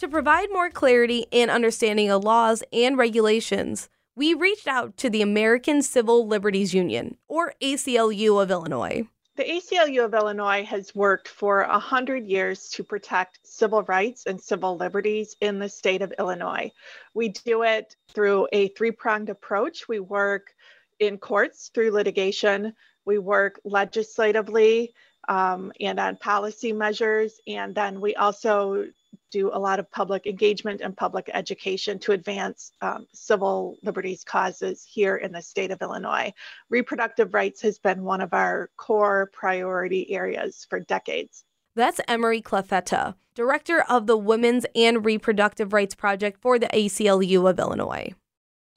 To 0.02 0.08
provide 0.08 0.50
more 0.52 0.72
clarity 0.72 1.28
and 1.32 1.52
understanding 1.52 2.10
of 2.10 2.24
laws 2.24 2.64
and 2.74 2.98
regulations, 2.98 3.88
we 4.16 4.34
reached 4.34 4.68
out 4.68 4.98
to 4.98 5.12
the 5.12 5.22
American 5.22 5.84
Civil 5.84 6.26
Liberties 6.26 6.74
Union, 6.74 7.18
or 7.28 7.54
ACLU 7.62 8.42
of 8.42 8.50
Illinois. 8.50 9.08
The 9.36 9.44
ACLU 9.44 10.04
of 10.04 10.16
Illinois 10.16 10.64
has 10.64 10.96
worked 10.96 11.28
for 11.28 11.68
100 11.68 12.26
years 12.26 12.70
to 12.70 12.84
protect 12.84 13.46
civil 13.46 13.84
rights 13.84 14.26
and 14.26 14.42
civil 14.42 14.76
liberties 14.76 15.36
in 15.40 15.60
the 15.60 15.70
state 15.70 16.02
of 16.02 16.12
Illinois. 16.18 16.72
We 17.14 17.30
do 17.30 17.62
it 17.62 17.96
through 18.12 18.48
a 18.52 18.70
three 18.70 18.90
pronged 18.90 19.30
approach. 19.30 19.88
We 19.88 20.00
work 20.00 20.56
in 20.98 21.20
courts 21.20 21.70
through 21.72 21.92
litigation, 21.92 22.74
we 23.06 23.20
work 23.20 23.60
legislatively 23.64 24.96
um, 25.30 25.72
and 25.80 26.00
on 26.00 26.16
policy 26.16 26.74
measures, 26.74 27.40
and 27.46 27.76
then 27.76 28.02
we 28.02 28.16
also 28.16 28.88
do 29.32 29.50
a 29.54 29.60
lot 29.60 29.80
of 29.80 29.90
public 29.92 30.28
engagement 30.28 30.82
and 30.82 30.96
public 30.96 31.30
education 31.34 31.98
to 32.00 32.12
advance 32.12 32.72
um, 32.82 33.08
civil 33.14 33.78
liberties 33.84 34.24
causes 34.24 34.84
here 34.84 35.16
in 35.16 35.32
the 35.32 35.42
state 35.42 35.72
of 35.72 35.82
Illinois. 35.82 36.34
Reproductive 36.70 37.34
rights 37.34 37.62
has 37.62 37.80
been 37.80 38.04
one 38.04 38.22
of 38.22 38.34
our 38.34 38.70
core 38.78 39.30
priority 39.34 40.12
areas 40.12 40.66
for 40.70 40.80
decades. 40.80 41.46
That's 41.76 42.02
Ameri 42.10 42.44
Klafeta, 42.44 43.16
director 43.34 43.82
of 43.88 44.06
the 44.06 44.18
Women's 44.18 44.66
and 44.76 45.06
Reproductive 45.06 45.72
Rights 45.72 45.96
Project 45.96 46.42
for 46.42 46.60
the 46.60 46.68
ACLU 46.68 47.50
of 47.50 47.60
Illinois. 47.60 48.14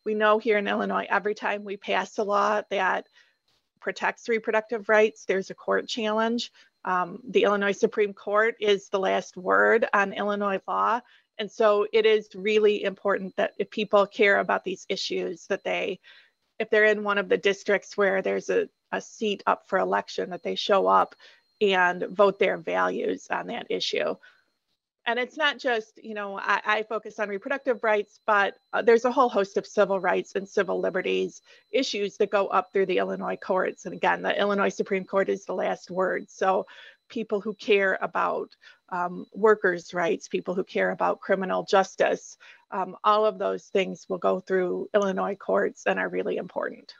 We 0.05 0.15
know 0.15 0.39
here 0.39 0.59
in 0.59 0.69
Illinois, 0.69 1.07
every 1.11 1.35
time 1.35 1.65
we 1.65 1.77
pass 1.77 2.19
a 2.19 2.25
law 2.25 2.63
that 2.71 3.07
protects 3.81 4.29
reproductive 4.29 4.89
rights, 4.89 5.25
there's 5.25 5.51
a 5.51 5.55
court 5.55 5.89
challenge. 5.89 6.53
Um, 6.85 7.21
the 7.29 7.45
Illinois 7.45 7.73
Supreme 7.73 8.13
Court 8.13 8.57
is 8.61 8.89
the 8.89 8.99
last 8.99 9.37
word 9.37 9.87
on 9.93 10.13
Illinois 10.13 10.61
law. 10.69 11.01
And 11.39 11.51
so 11.51 11.87
it 11.93 12.07
is 12.07 12.29
really 12.35 12.85
important 12.85 13.35
that 13.37 13.53
if 13.59 13.71
people 13.71 14.07
care 14.07 14.39
about 14.39 14.65
these 14.65 14.87
issues, 14.89 15.47
that 15.49 15.65
they, 15.65 16.01
if 16.59 16.71
they're 16.71 16.85
in 16.85 17.03
one 17.03 17.19
of 17.19 17.29
the 17.29 17.39
districts 17.39 17.97
where 17.97 18.23
there's 18.23 18.51
a, 18.51 18.69
a 18.93 19.01
seat 19.01 19.43
up 19.47 19.69
for 19.69 19.79
election, 19.79 20.31
that 20.31 20.43
they 20.43 20.55
show 20.55 20.87
up 20.87 21.15
and 21.61 22.05
vote 22.11 22.39
their 22.39 22.59
values 22.59 23.27
on 23.31 23.49
that 23.49 23.67
issue 23.71 24.15
and 25.07 25.19
it's 25.19 25.37
not 25.37 25.59
just 25.59 26.03
you 26.03 26.15
know 26.15 26.39
I, 26.39 26.61
I, 26.65 26.83
focus 26.83 27.19
on 27.19 27.29
reproductive 27.29 27.83
rights 27.83 28.21
but 28.27 28.55
uh, 28.73 28.83
there's 28.83 29.05
a 29.05 29.13
whole 29.13 29.29
host 29.29 29.57
of 29.57 29.67
civil 29.67 30.01
rights 30.01 30.35
and 30.35 30.49
civil 30.49 30.81
liberties 30.81 31.43
issues 31.71 32.17
that 32.19 32.31
go 32.31 32.47
up 32.49 32.73
through 32.73 32.87
the 32.87 32.99
illinois 32.99 33.37
courts. 33.37 33.85
And 33.85 33.95
again 33.95 34.23
the 34.23 34.39
illinois 34.39 34.69
supreme 34.69 35.05
court 35.05 35.29
is 35.29 35.45
the 35.45 35.55
last 35.55 35.91
word. 35.91 36.31
So 36.31 36.67
people 37.09 37.41
who 37.41 37.55
care 37.55 37.99
about 38.01 38.51
um, 38.91 39.27
workers 39.35 39.93
rights 39.95 40.29
people 40.29 40.55
who 40.55 40.65
care 40.65 40.91
about 40.91 41.21
criminal 41.21 41.65
justice 41.65 42.37
um, 42.71 42.97
all 43.05 43.25
of 43.27 43.39
those 43.39 43.65
things 43.65 44.07
will 44.09 44.19
go 44.19 44.41
through 44.41 44.89
illinois 44.95 45.35
courts 45.35 45.85
and 45.87 45.99
are 45.99 46.09
really 46.09 46.37
important. 46.37 46.95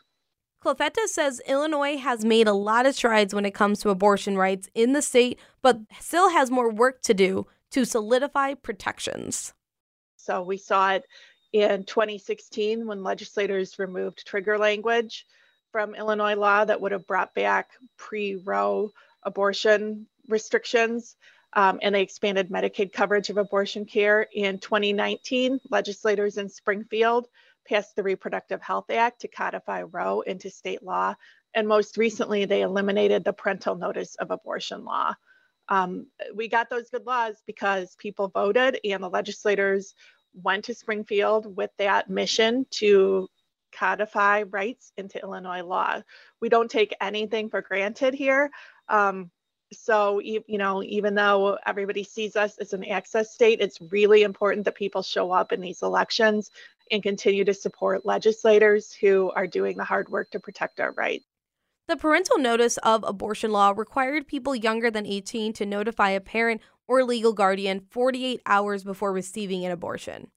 Klafeta 0.65 1.07
says 1.07 1.43
Illinois 1.47 1.99
has 1.99 2.25
made 2.25 2.49
a 2.49 2.55
lot 2.55 2.87
of 2.87 2.95
strides 2.95 3.35
when 3.35 3.45
it 3.45 3.53
comes 3.53 3.81
to 3.81 3.91
abortion 3.91 4.39
rights 4.39 4.71
in 4.75 4.95
the 4.95 5.03
state, 5.03 5.39
but 5.61 5.79
still 6.01 6.31
has 6.31 6.51
more 6.51 6.73
work 6.73 7.03
to 7.03 7.13
do 7.13 7.47
to 7.75 7.85
solidify 7.85 8.55
protections. 8.55 9.53
So 10.17 10.43
we 10.43 10.59
saw 10.59 10.93
it 10.93 11.05
in 11.53 11.83
2016 11.83 12.87
when 12.87 13.03
legislators 13.03 13.81
removed 13.81 14.25
trigger 14.25 14.59
language 14.59 15.27
from 15.73 15.97
Illinois 15.97 16.37
law 16.37 16.65
that 16.65 16.81
would 16.81 16.93
have 16.93 17.09
brought 17.09 17.35
back 17.35 17.71
pre 17.97 18.37
Roe 18.37 18.93
abortion 19.25 20.07
restrictions. 20.29 21.17
Um, 21.55 21.81
and 21.83 21.97
they 21.97 22.03
expanded 22.03 22.49
Medicaid 22.49 22.93
coverage 22.93 23.29
of 23.29 23.39
abortion 23.39 23.87
care. 23.87 24.29
In 24.33 24.61
2019, 24.61 25.59
legislators 25.69 26.39
in 26.39 26.49
Springfield 26.49 27.27
passed 27.67 27.97
the 27.97 28.05
Reproductive 28.05 28.63
Health 28.63 28.89
Act 28.91 29.23
to 29.23 29.29
codify 29.29 29.83
Roe 29.83 30.21
into 30.21 30.49
state 30.49 30.85
law. 30.85 31.17
And 31.55 31.67
most 31.67 31.97
recently, 31.97 32.45
they 32.45 32.63
eliminated 32.63 33.25
the 33.25 33.33
parental 33.33 33.75
notice 33.75 34.15
of 34.15 34.31
abortion 34.31 34.85
law 34.85 35.17
um, 35.69 36.07
we 36.35 36.49
got 36.49 36.71
those 36.71 36.91
good 36.91 37.07
laws 37.07 37.43
because 37.47 37.97
people 37.97 38.29
voted 38.29 38.79
and 38.85 39.03
the 39.03 39.09
legislators 39.09 39.95
went 40.35 40.65
to 40.65 40.75
Springfield 40.75 41.57
with 41.57 41.71
that 41.79 42.11
mission 42.11 42.67
to 42.71 43.29
codify 43.73 44.43
rights 44.43 44.93
into 44.97 45.21
Illinois 45.21 45.63
law. 45.63 46.01
We 46.41 46.49
don't 46.49 46.71
take 46.71 46.95
anything 47.01 47.49
for 47.49 47.63
granted 47.63 48.15
here. 48.15 48.51
Um, 48.89 49.31
so, 49.73 50.21
you 50.21 50.43
know, 50.49 50.83
even 50.83 51.15
though 51.15 51.59
everybody 51.67 52.05
sees 52.05 52.37
us 52.37 52.59
as 52.59 52.73
an 52.73 52.85
access 52.85 53.33
state, 53.33 53.61
it's 53.61 53.81
really 53.81 54.23
important 54.23 54.65
that 54.67 54.77
people 54.77 55.03
show 55.03 55.33
up 55.33 55.53
in 55.53 55.61
these 55.61 55.83
elections 55.83 56.51
and 56.91 57.03
continue 57.03 57.45
to 57.45 57.55
support 57.55 58.07
legislators 58.07 58.93
who 58.93 59.33
are 59.35 59.47
doing 59.47 59.77
the 59.77 59.85
hard 59.85 60.09
work 60.09 60.31
to 60.31 60.39
protect 60.41 60.81
our 60.81 60.93
rights. 60.93 61.25
The 61.87 61.97
parental 61.97 62.39
notice 62.39 62.79
of 62.79 63.05
abortion 63.07 63.51
law 63.51 63.75
required 63.77 64.27
people 64.27 64.55
younger 64.55 64.91
than 64.91 65.05
18 65.05 65.53
to 65.55 65.67
notify 65.67 66.11
a 66.11 66.21
parent 66.21 66.63
or 66.89 67.05
legal 67.05 67.35
guardian 67.35 67.81
48 67.91 68.41
hours 68.47 68.85
before 68.85 69.13
receiving 69.13 69.65
an 69.65 69.73
abortion. 69.73 70.31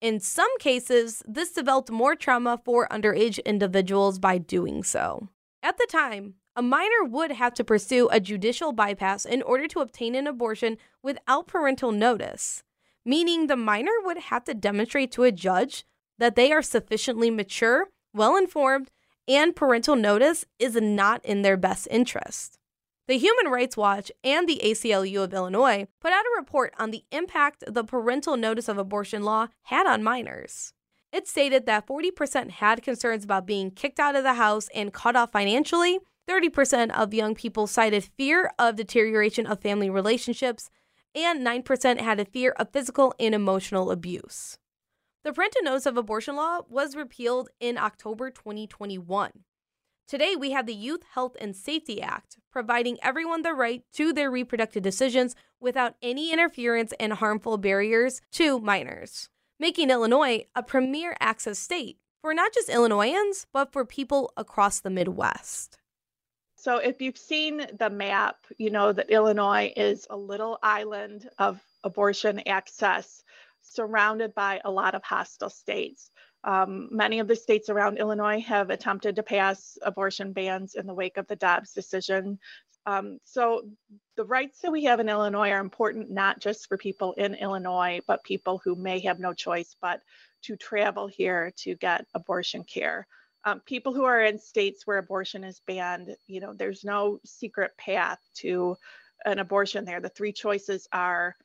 In 0.00 0.20
some 0.20 0.56
cases, 0.58 1.22
this 1.26 1.52
developed 1.52 1.90
more 1.90 2.14
trauma 2.14 2.60
for 2.64 2.86
underage 2.88 3.44
individuals 3.44 4.18
by 4.20 4.38
doing 4.38 4.84
so. 4.84 5.28
At 5.62 5.78
the 5.78 5.88
time, 5.90 6.34
a 6.54 6.62
minor 6.62 7.02
would 7.02 7.32
have 7.32 7.54
to 7.54 7.64
pursue 7.64 8.08
a 8.12 8.20
judicial 8.20 8.72
bypass 8.72 9.24
in 9.24 9.42
order 9.42 9.66
to 9.68 9.80
obtain 9.80 10.14
an 10.14 10.28
abortion 10.28 10.76
without 11.02 11.48
parental 11.48 11.90
notice, 11.90 12.62
meaning 13.04 13.46
the 13.46 13.56
minor 13.56 13.94
would 14.04 14.18
have 14.18 14.44
to 14.44 14.54
demonstrate 14.54 15.10
to 15.12 15.24
a 15.24 15.32
judge 15.32 15.84
that 16.18 16.36
they 16.36 16.52
are 16.52 16.62
sufficiently 16.62 17.30
mature, 17.30 17.88
well 18.12 18.36
informed, 18.36 18.90
and 19.26 19.56
parental 19.56 19.96
notice 19.96 20.44
is 20.58 20.74
not 20.76 21.24
in 21.24 21.42
their 21.42 21.56
best 21.56 21.88
interest. 21.90 22.58
The 23.06 23.18
Human 23.18 23.52
Rights 23.52 23.76
Watch 23.76 24.10
and 24.22 24.48
the 24.48 24.60
ACLU 24.64 25.22
of 25.22 25.34
Illinois 25.34 25.86
put 26.00 26.12
out 26.12 26.24
a 26.24 26.38
report 26.38 26.72
on 26.78 26.90
the 26.90 27.04
impact 27.12 27.62
the 27.66 27.84
parental 27.84 28.36
notice 28.36 28.68
of 28.68 28.78
abortion 28.78 29.22
law 29.22 29.48
had 29.64 29.86
on 29.86 30.02
minors. 30.02 30.72
It 31.12 31.28
stated 31.28 31.66
that 31.66 31.86
40% 31.86 32.50
had 32.50 32.82
concerns 32.82 33.22
about 33.22 33.46
being 33.46 33.70
kicked 33.70 34.00
out 34.00 34.16
of 34.16 34.24
the 34.24 34.34
house 34.34 34.68
and 34.74 34.92
cut 34.92 35.16
off 35.16 35.32
financially, 35.32 36.00
30% 36.26 36.90
of 36.90 37.12
young 37.12 37.34
people 37.34 37.66
cited 37.66 38.08
fear 38.16 38.50
of 38.58 38.76
deterioration 38.76 39.46
of 39.46 39.60
family 39.60 39.90
relationships, 39.90 40.70
and 41.14 41.46
9% 41.46 42.00
had 42.00 42.18
a 42.18 42.24
fear 42.24 42.52
of 42.52 42.72
physical 42.72 43.14
and 43.20 43.34
emotional 43.34 43.90
abuse. 43.90 44.58
The 45.24 45.32
parental 45.32 45.62
notice 45.62 45.86
of 45.86 45.96
abortion 45.96 46.36
law 46.36 46.60
was 46.68 46.94
repealed 46.94 47.48
in 47.58 47.78
October 47.78 48.30
2021. 48.30 49.30
Today, 50.06 50.36
we 50.36 50.50
have 50.50 50.66
the 50.66 50.74
Youth 50.74 51.02
Health 51.14 51.34
and 51.40 51.56
Safety 51.56 52.02
Act, 52.02 52.36
providing 52.52 52.98
everyone 53.02 53.40
the 53.40 53.54
right 53.54 53.84
to 53.94 54.12
their 54.12 54.30
reproductive 54.30 54.82
decisions 54.82 55.34
without 55.58 55.94
any 56.02 56.30
interference 56.30 56.92
and 57.00 57.14
harmful 57.14 57.56
barriers 57.56 58.20
to 58.32 58.60
minors, 58.60 59.30
making 59.58 59.88
Illinois 59.88 60.44
a 60.54 60.62
premier 60.62 61.16
access 61.20 61.58
state 61.58 61.96
for 62.20 62.34
not 62.34 62.52
just 62.52 62.68
Illinoisans, 62.68 63.46
but 63.50 63.72
for 63.72 63.86
people 63.86 64.30
across 64.36 64.80
the 64.80 64.90
Midwest. 64.90 65.78
So, 66.56 66.76
if 66.76 67.00
you've 67.00 67.16
seen 67.16 67.66
the 67.78 67.88
map, 67.88 68.36
you 68.58 68.68
know 68.68 68.92
that 68.92 69.08
Illinois 69.08 69.72
is 69.74 70.06
a 70.10 70.18
little 70.18 70.58
island 70.62 71.30
of 71.38 71.62
abortion 71.82 72.46
access 72.46 73.23
surrounded 73.64 74.34
by 74.34 74.60
a 74.64 74.70
lot 74.70 74.94
of 74.94 75.02
hostile 75.02 75.50
states. 75.50 76.10
Um, 76.44 76.88
many 76.90 77.20
of 77.20 77.28
the 77.28 77.36
states 77.36 77.70
around 77.70 77.98
Illinois 77.98 78.40
have 78.40 78.70
attempted 78.70 79.16
to 79.16 79.22
pass 79.22 79.78
abortion 79.82 80.32
bans 80.32 80.74
in 80.74 80.86
the 80.86 80.94
wake 80.94 81.16
of 81.16 81.26
the 81.26 81.36
Dobbs 81.36 81.72
decision. 81.72 82.38
Um, 82.86 83.18
so 83.24 83.62
the 84.16 84.24
rights 84.26 84.60
that 84.60 84.70
we 84.70 84.84
have 84.84 85.00
in 85.00 85.08
Illinois 85.08 85.50
are 85.50 85.60
important 85.60 86.10
not 86.10 86.40
just 86.40 86.68
for 86.68 86.76
people 86.76 87.14
in 87.14 87.34
Illinois, 87.34 88.00
but 88.06 88.22
people 88.24 88.60
who 88.62 88.74
may 88.74 89.00
have 89.00 89.18
no 89.18 89.32
choice 89.32 89.74
but 89.80 90.00
to 90.42 90.56
travel 90.56 91.06
here 91.06 91.52
to 91.56 91.74
get 91.76 92.06
abortion 92.14 92.62
care. 92.62 93.06
Um, 93.46 93.60
people 93.60 93.94
who 93.94 94.04
are 94.04 94.20
in 94.20 94.38
states 94.38 94.86
where 94.86 94.98
abortion 94.98 95.44
is 95.44 95.62
banned, 95.66 96.14
you 96.26 96.40
know, 96.40 96.52
there's 96.52 96.84
no 96.84 97.20
secret 97.24 97.72
path 97.78 98.18
to 98.36 98.76
an 99.24 99.38
abortion 99.38 99.84
there. 99.84 100.00
The 100.00 100.10
three 100.10 100.32
choices 100.32 100.86
are 100.92 101.36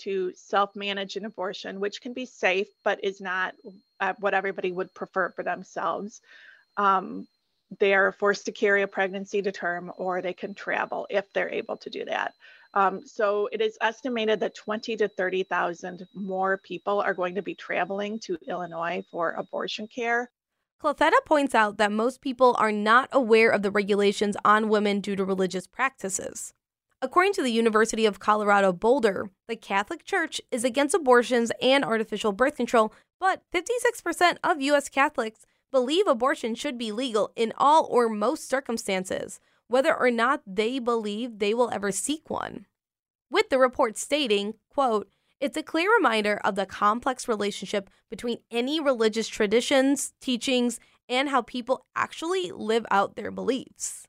to 0.00 0.32
self 0.34 0.74
manage 0.76 1.16
an 1.16 1.24
abortion, 1.24 1.80
which 1.80 2.00
can 2.00 2.12
be 2.12 2.26
safe, 2.26 2.68
but 2.84 3.02
is 3.04 3.20
not 3.20 3.54
uh, 4.00 4.14
what 4.18 4.34
everybody 4.34 4.72
would 4.72 4.92
prefer 4.94 5.30
for 5.30 5.42
themselves. 5.42 6.20
Um, 6.76 7.26
they 7.78 7.94
are 7.94 8.12
forced 8.12 8.46
to 8.46 8.52
carry 8.52 8.82
a 8.82 8.88
pregnancy 8.88 9.42
to 9.42 9.52
term, 9.52 9.92
or 9.96 10.20
they 10.20 10.32
can 10.32 10.54
travel 10.54 11.06
if 11.08 11.32
they're 11.32 11.50
able 11.50 11.76
to 11.78 11.90
do 11.90 12.04
that. 12.04 12.34
Um, 12.74 13.06
so 13.06 13.48
it 13.52 13.60
is 13.60 13.76
estimated 13.80 14.40
that 14.40 14.54
20 14.54 14.96
to 14.96 15.08
30,000 15.08 16.06
more 16.14 16.56
people 16.58 17.00
are 17.00 17.14
going 17.14 17.34
to 17.34 17.42
be 17.42 17.54
traveling 17.54 18.18
to 18.20 18.38
Illinois 18.46 19.04
for 19.10 19.32
abortion 19.32 19.88
care. 19.88 20.30
Klafeta 20.82 21.24
points 21.26 21.54
out 21.54 21.76
that 21.76 21.92
most 21.92 22.20
people 22.20 22.56
are 22.58 22.72
not 22.72 23.08
aware 23.12 23.50
of 23.50 23.62
the 23.62 23.70
regulations 23.70 24.36
on 24.44 24.68
women 24.68 25.00
due 25.00 25.16
to 25.16 25.24
religious 25.24 25.66
practices. 25.66 26.54
According 27.02 27.32
to 27.34 27.42
the 27.42 27.50
University 27.50 28.04
of 28.04 28.20
Colorado 28.20 28.74
Boulder, 28.74 29.30
the 29.48 29.56
Catholic 29.56 30.04
Church 30.04 30.38
is 30.50 30.64
against 30.64 30.94
abortions 30.94 31.50
and 31.62 31.82
artificial 31.82 32.32
birth 32.32 32.56
control, 32.56 32.92
but 33.18 33.42
56% 33.54 34.36
of 34.44 34.60
U.S. 34.60 34.90
Catholics 34.90 35.46
believe 35.70 36.06
abortion 36.06 36.54
should 36.54 36.76
be 36.76 36.92
legal 36.92 37.32
in 37.36 37.54
all 37.56 37.86
or 37.90 38.10
most 38.10 38.50
circumstances, 38.50 39.40
whether 39.66 39.94
or 39.96 40.10
not 40.10 40.42
they 40.46 40.78
believe 40.78 41.38
they 41.38 41.54
will 41.54 41.70
ever 41.72 41.90
seek 41.90 42.28
one. 42.28 42.66
With 43.30 43.48
the 43.48 43.58
report 43.58 43.96
stating, 43.96 44.54
quote, 44.68 45.08
it's 45.40 45.56
a 45.56 45.62
clear 45.62 45.90
reminder 45.90 46.38
of 46.44 46.54
the 46.54 46.66
complex 46.66 47.26
relationship 47.26 47.88
between 48.10 48.40
any 48.50 48.78
religious 48.78 49.26
traditions, 49.26 50.12
teachings, 50.20 50.78
and 51.08 51.30
how 51.30 51.40
people 51.40 51.86
actually 51.96 52.52
live 52.52 52.84
out 52.90 53.16
their 53.16 53.30
beliefs. 53.30 54.06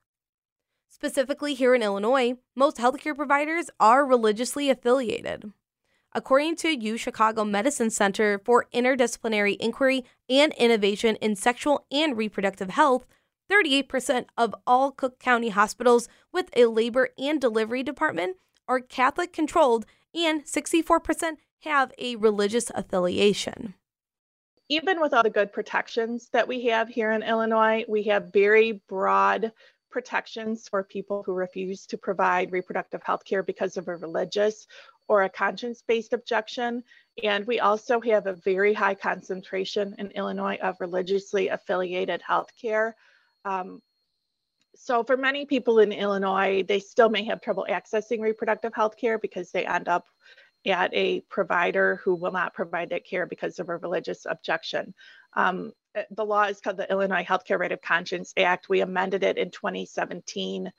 Specifically, 1.02 1.56
here 1.56 1.74
in 1.74 1.82
Illinois, 1.82 2.36
most 2.56 2.78
healthcare 2.78 3.16
providers 3.16 3.72
are 3.80 4.06
religiously 4.06 4.70
affiliated. 4.70 5.52
According 6.14 6.58
to 6.58 6.78
U 6.78 6.96
Chicago 6.96 7.44
Medicine 7.44 7.90
Center 7.90 8.40
for 8.46 8.68
Interdisciplinary 8.72 9.58
Inquiry 9.60 10.06
and 10.30 10.54
Innovation 10.60 11.16
in 11.16 11.36
Sexual 11.36 11.88
and 11.92 12.16
Reproductive 12.16 12.70
Health, 12.70 13.08
38% 13.52 14.26
of 14.38 14.54
all 14.68 14.92
Cook 14.92 15.18
County 15.18 15.50
hospitals 15.50 16.08
with 16.32 16.52
a 16.56 16.68
labor 16.68 17.10
and 17.18 17.42
delivery 17.42 17.82
department 17.82 18.38
are 18.68 18.80
Catholic 18.80 19.34
controlled, 19.34 19.88
and 20.14 20.46
64% 20.46 21.38
have 21.62 21.92
a 21.98 22.16
religious 22.18 22.70
affiliation. 22.76 23.74
Even 24.70 25.02
with 25.02 25.16
all 25.16 25.24
the 25.24 25.32
good 25.32 25.52
protections 25.52 26.30
that 26.32 26.48
we 26.48 26.68
have 26.68 26.90
here 26.90 27.12
in 27.12 27.24
Illinois, 27.24 27.86
we 27.90 28.04
have 28.04 28.32
very 28.32 28.84
broad 28.88 29.52
protections 29.92 30.68
for 30.68 30.84
people 30.84 31.24
who 31.24 31.34
refuse 31.34 31.86
to 31.88 31.98
provide 31.98 32.52
reproductive 32.52 33.04
health 33.04 33.26
care 33.26 33.44
because 33.44 33.78
of 33.78 33.88
a 33.88 33.96
religious 33.96 34.68
or 35.08 35.24
a 35.24 35.30
conscience 35.30 35.84
based 35.88 36.14
objection. 36.14 36.84
And 37.24 37.46
we 37.46 37.60
also 37.60 38.00
have 38.02 38.28
a 38.28 38.34
very 38.34 38.74
high 38.74 38.96
concentration 38.96 39.96
in 39.98 40.12
Illinois 40.12 40.58
of 40.62 40.80
religiously 40.80 41.50
affiliated 41.50 42.22
healthcare. 42.28 42.94
Um, 43.46 43.82
so, 44.76 45.04
for 45.04 45.18
many 45.18 45.46
people 45.46 45.80
in 45.80 45.92
Illinois, 45.92 46.64
they 46.64 46.80
still 46.80 47.10
may 47.10 47.26
have 47.26 47.42
trouble 47.42 47.68
accessing 47.70 48.22
reproductive 48.22 48.74
health 48.74 48.98
care 48.98 49.20
because 49.20 49.52
they 49.52 49.66
end 49.66 49.88
up 49.88 50.08
at 50.66 50.94
a 50.94 51.22
provider 51.22 51.98
who 52.04 52.16
will 52.16 52.32
not 52.32 52.54
provide 52.54 52.90
that 52.90 53.06
care 53.06 53.26
because 53.26 53.60
of 53.60 53.70
a 53.70 53.78
religious 53.78 54.26
objection. 54.30 54.94
Um, 55.34 55.74
the 56.12 56.26
law 56.26 56.44
is 56.44 56.62
called 56.62 56.78
the 56.78 56.90
Illinois 56.90 57.24
Healthcare 57.24 57.60
Right 57.60 57.72
of 57.72 57.82
Conscience 57.82 58.34
Act. 58.38 58.70
We 58.70 58.82
amended 58.82 59.24
it 59.24 59.38
in 59.38 59.52
2017 59.52 60.72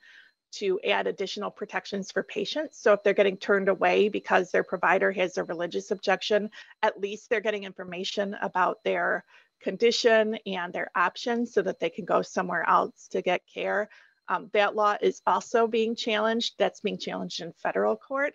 to 0.53 0.79
add 0.87 1.07
additional 1.07 1.49
protections 1.49 2.11
for 2.11 2.23
patients. 2.23 2.79
So 2.79 2.93
if 2.93 3.03
they're 3.03 3.13
getting 3.13 3.37
turned 3.37 3.69
away 3.69 4.09
because 4.09 4.51
their 4.51 4.63
provider 4.63 5.11
has 5.11 5.37
a 5.37 5.43
religious 5.43 5.89
objection, 5.91 6.49
at 6.81 6.99
least 6.99 7.29
they're 7.29 7.41
getting 7.41 7.63
information 7.63 8.35
about 8.41 8.83
their 8.83 9.25
condition 9.61 10.37
and 10.45 10.71
their 10.71 10.91
options 10.95 11.53
so 11.53 11.61
that 11.63 11.79
they 11.79 11.89
can 11.89 12.05
go 12.05 12.21
somewhere 12.21 12.67
else 12.67 13.07
to 13.09 13.21
get 13.21 13.41
care. 13.51 13.89
Um, 14.27 14.49
that 14.53 14.75
law 14.75 14.95
is 15.01 15.21
also 15.25 15.67
being 15.67 15.95
challenged. 15.95 16.53
That's 16.59 16.81
being 16.81 16.99
challenged 16.99 17.41
in 17.41 17.53
federal 17.53 17.95
court. 17.95 18.33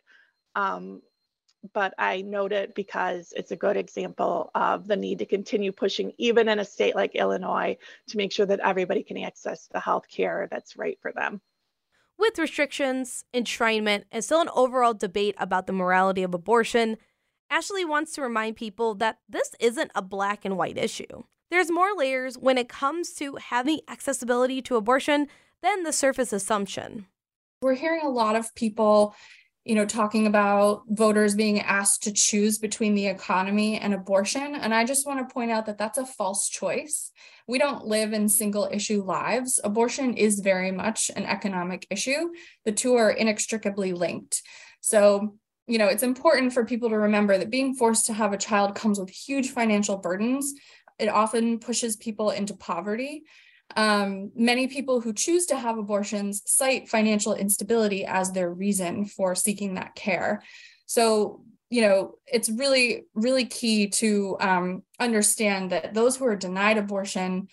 Um, 0.54 1.02
but 1.72 1.94
I 1.98 2.22
note 2.22 2.52
it 2.52 2.74
because 2.74 3.32
it's 3.36 3.50
a 3.50 3.56
good 3.56 3.76
example 3.76 4.50
of 4.54 4.86
the 4.86 4.96
need 4.96 5.18
to 5.18 5.26
continue 5.26 5.72
pushing, 5.72 6.12
even 6.18 6.48
in 6.48 6.58
a 6.58 6.64
state 6.64 6.94
like 6.94 7.14
Illinois, 7.14 7.76
to 8.08 8.16
make 8.16 8.32
sure 8.32 8.46
that 8.46 8.60
everybody 8.60 9.02
can 9.02 9.18
access 9.18 9.66
the 9.66 9.80
health 9.80 10.08
care 10.08 10.48
that's 10.50 10.76
right 10.76 10.98
for 11.00 11.12
them. 11.12 11.40
With 12.18 12.38
restrictions, 12.38 13.24
enshrinement, 13.32 14.04
and 14.10 14.24
still 14.24 14.40
an 14.40 14.50
overall 14.54 14.94
debate 14.94 15.36
about 15.38 15.66
the 15.66 15.72
morality 15.72 16.22
of 16.22 16.34
abortion, 16.34 16.96
Ashley 17.50 17.84
wants 17.84 18.12
to 18.12 18.22
remind 18.22 18.56
people 18.56 18.94
that 18.96 19.18
this 19.28 19.54
isn't 19.60 19.92
a 19.94 20.02
black 20.02 20.44
and 20.44 20.56
white 20.56 20.76
issue. 20.76 21.24
There's 21.50 21.70
more 21.70 21.94
layers 21.96 22.36
when 22.36 22.58
it 22.58 22.68
comes 22.68 23.12
to 23.14 23.36
having 23.36 23.80
accessibility 23.88 24.60
to 24.62 24.76
abortion 24.76 25.28
than 25.62 25.82
the 25.82 25.92
surface 25.92 26.32
assumption. 26.32 27.06
We're 27.62 27.74
hearing 27.74 28.02
a 28.04 28.10
lot 28.10 28.36
of 28.36 28.54
people 28.54 29.14
you 29.68 29.74
know, 29.74 29.84
talking 29.84 30.26
about 30.26 30.82
voters 30.88 31.34
being 31.34 31.60
asked 31.60 32.02
to 32.04 32.10
choose 32.10 32.58
between 32.58 32.94
the 32.94 33.06
economy 33.06 33.78
and 33.78 33.92
abortion. 33.92 34.54
And 34.54 34.72
I 34.72 34.82
just 34.82 35.06
want 35.06 35.18
to 35.28 35.32
point 35.32 35.50
out 35.50 35.66
that 35.66 35.76
that's 35.76 35.98
a 35.98 36.06
false 36.06 36.48
choice. 36.48 37.12
We 37.46 37.58
don't 37.58 37.84
live 37.84 38.14
in 38.14 38.30
single 38.30 38.66
issue 38.72 39.02
lives. 39.04 39.60
Abortion 39.62 40.14
is 40.14 40.40
very 40.40 40.70
much 40.72 41.10
an 41.14 41.26
economic 41.26 41.86
issue. 41.90 42.30
The 42.64 42.72
two 42.72 42.94
are 42.94 43.10
inextricably 43.10 43.92
linked. 43.92 44.40
So, 44.80 45.36
you 45.66 45.76
know, 45.76 45.88
it's 45.88 46.02
important 46.02 46.54
for 46.54 46.64
people 46.64 46.88
to 46.88 46.98
remember 46.98 47.36
that 47.36 47.50
being 47.50 47.74
forced 47.74 48.06
to 48.06 48.14
have 48.14 48.32
a 48.32 48.38
child 48.38 48.74
comes 48.74 48.98
with 48.98 49.10
huge 49.10 49.50
financial 49.50 49.98
burdens. 49.98 50.54
It 50.98 51.10
often 51.10 51.58
pushes 51.58 51.94
people 51.94 52.30
into 52.30 52.56
poverty. 52.56 53.24
Um, 53.76 54.32
many 54.34 54.66
people 54.66 55.00
who 55.00 55.12
choose 55.12 55.46
to 55.46 55.56
have 55.56 55.78
abortions 55.78 56.42
cite 56.46 56.88
financial 56.88 57.34
instability 57.34 58.04
as 58.04 58.32
their 58.32 58.50
reason 58.50 59.04
for 59.04 59.34
seeking 59.34 59.74
that 59.74 59.94
care. 59.94 60.42
So, 60.86 61.42
you 61.70 61.82
know, 61.82 62.14
it's 62.26 62.48
really, 62.48 63.04
really 63.14 63.44
key 63.44 63.88
to 63.88 64.36
um, 64.40 64.82
understand 64.98 65.70
that 65.70 65.92
those 65.92 66.16
who 66.16 66.24
are 66.24 66.36
denied 66.36 66.78
abortion 66.78 67.48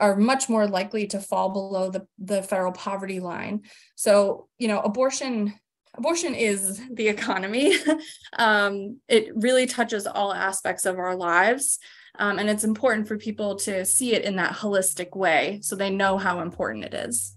are 0.00 0.16
much 0.16 0.48
more 0.48 0.66
likely 0.66 1.06
to 1.08 1.20
fall 1.20 1.50
below 1.50 1.90
the, 1.90 2.06
the 2.18 2.42
federal 2.42 2.72
poverty 2.72 3.20
line. 3.20 3.62
So, 3.96 4.48
you 4.58 4.66
know, 4.66 4.80
abortion 4.80 5.54
abortion 5.94 6.34
is 6.34 6.80
the 6.92 7.08
economy. 7.08 7.76
um, 8.38 9.00
it 9.08 9.28
really 9.34 9.66
touches 9.66 10.06
all 10.06 10.32
aspects 10.32 10.86
of 10.86 10.98
our 10.98 11.16
lives. 11.16 11.78
Um, 12.18 12.38
and 12.38 12.50
it's 12.50 12.64
important 12.64 13.08
for 13.08 13.16
people 13.16 13.56
to 13.56 13.84
see 13.84 14.14
it 14.14 14.24
in 14.24 14.36
that 14.36 14.52
holistic 14.52 15.16
way 15.16 15.60
so 15.62 15.76
they 15.76 15.90
know 15.90 16.18
how 16.18 16.40
important 16.40 16.84
it 16.84 16.94
is. 16.94 17.36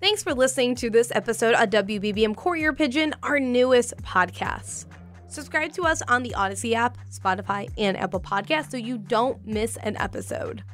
Thanks 0.00 0.22
for 0.22 0.34
listening 0.34 0.74
to 0.76 0.88
this 0.88 1.12
episode 1.14 1.54
of 1.54 1.68
WBBM 1.68 2.34
Courier 2.34 2.72
Pigeon, 2.72 3.14
our 3.22 3.38
newest 3.38 3.94
podcast. 3.98 4.86
Subscribe 5.28 5.72
to 5.74 5.82
us 5.82 6.00
on 6.08 6.22
the 6.22 6.34
Audacy 6.36 6.72
app, 6.72 6.96
Spotify, 7.10 7.70
and 7.76 7.96
Apple 7.98 8.20
Podcasts 8.20 8.70
so 8.70 8.78
you 8.78 8.96
don't 8.96 9.46
miss 9.46 9.76
an 9.76 9.96
episode. 9.98 10.64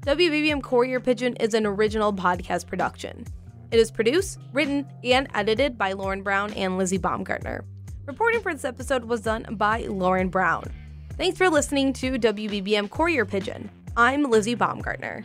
WBBM 0.00 0.62
Courier 0.62 1.00
Pigeon 1.00 1.36
is 1.36 1.54
an 1.54 1.64
original 1.64 2.12
podcast 2.12 2.66
production. 2.66 3.24
It 3.70 3.78
is 3.78 3.90
produced, 3.90 4.38
written, 4.52 4.86
and 5.02 5.28
edited 5.32 5.78
by 5.78 5.92
Lauren 5.92 6.22
Brown 6.22 6.52
and 6.54 6.76
Lizzie 6.76 6.98
Baumgartner. 6.98 7.64
Reporting 8.06 8.40
for 8.40 8.52
this 8.54 8.64
episode 8.64 9.04
was 9.04 9.20
done 9.20 9.46
by 9.52 9.80
Lauren 9.88 10.28
Brown. 10.28 10.70
Thanks 11.16 11.36
for 11.36 11.50
listening 11.50 11.92
to 11.94 12.12
WBBM 12.12 12.88
Courier 12.88 13.24
Pigeon. 13.24 13.68
I'm 13.96 14.30
Lizzie 14.30 14.54
Baumgartner. 14.54 15.24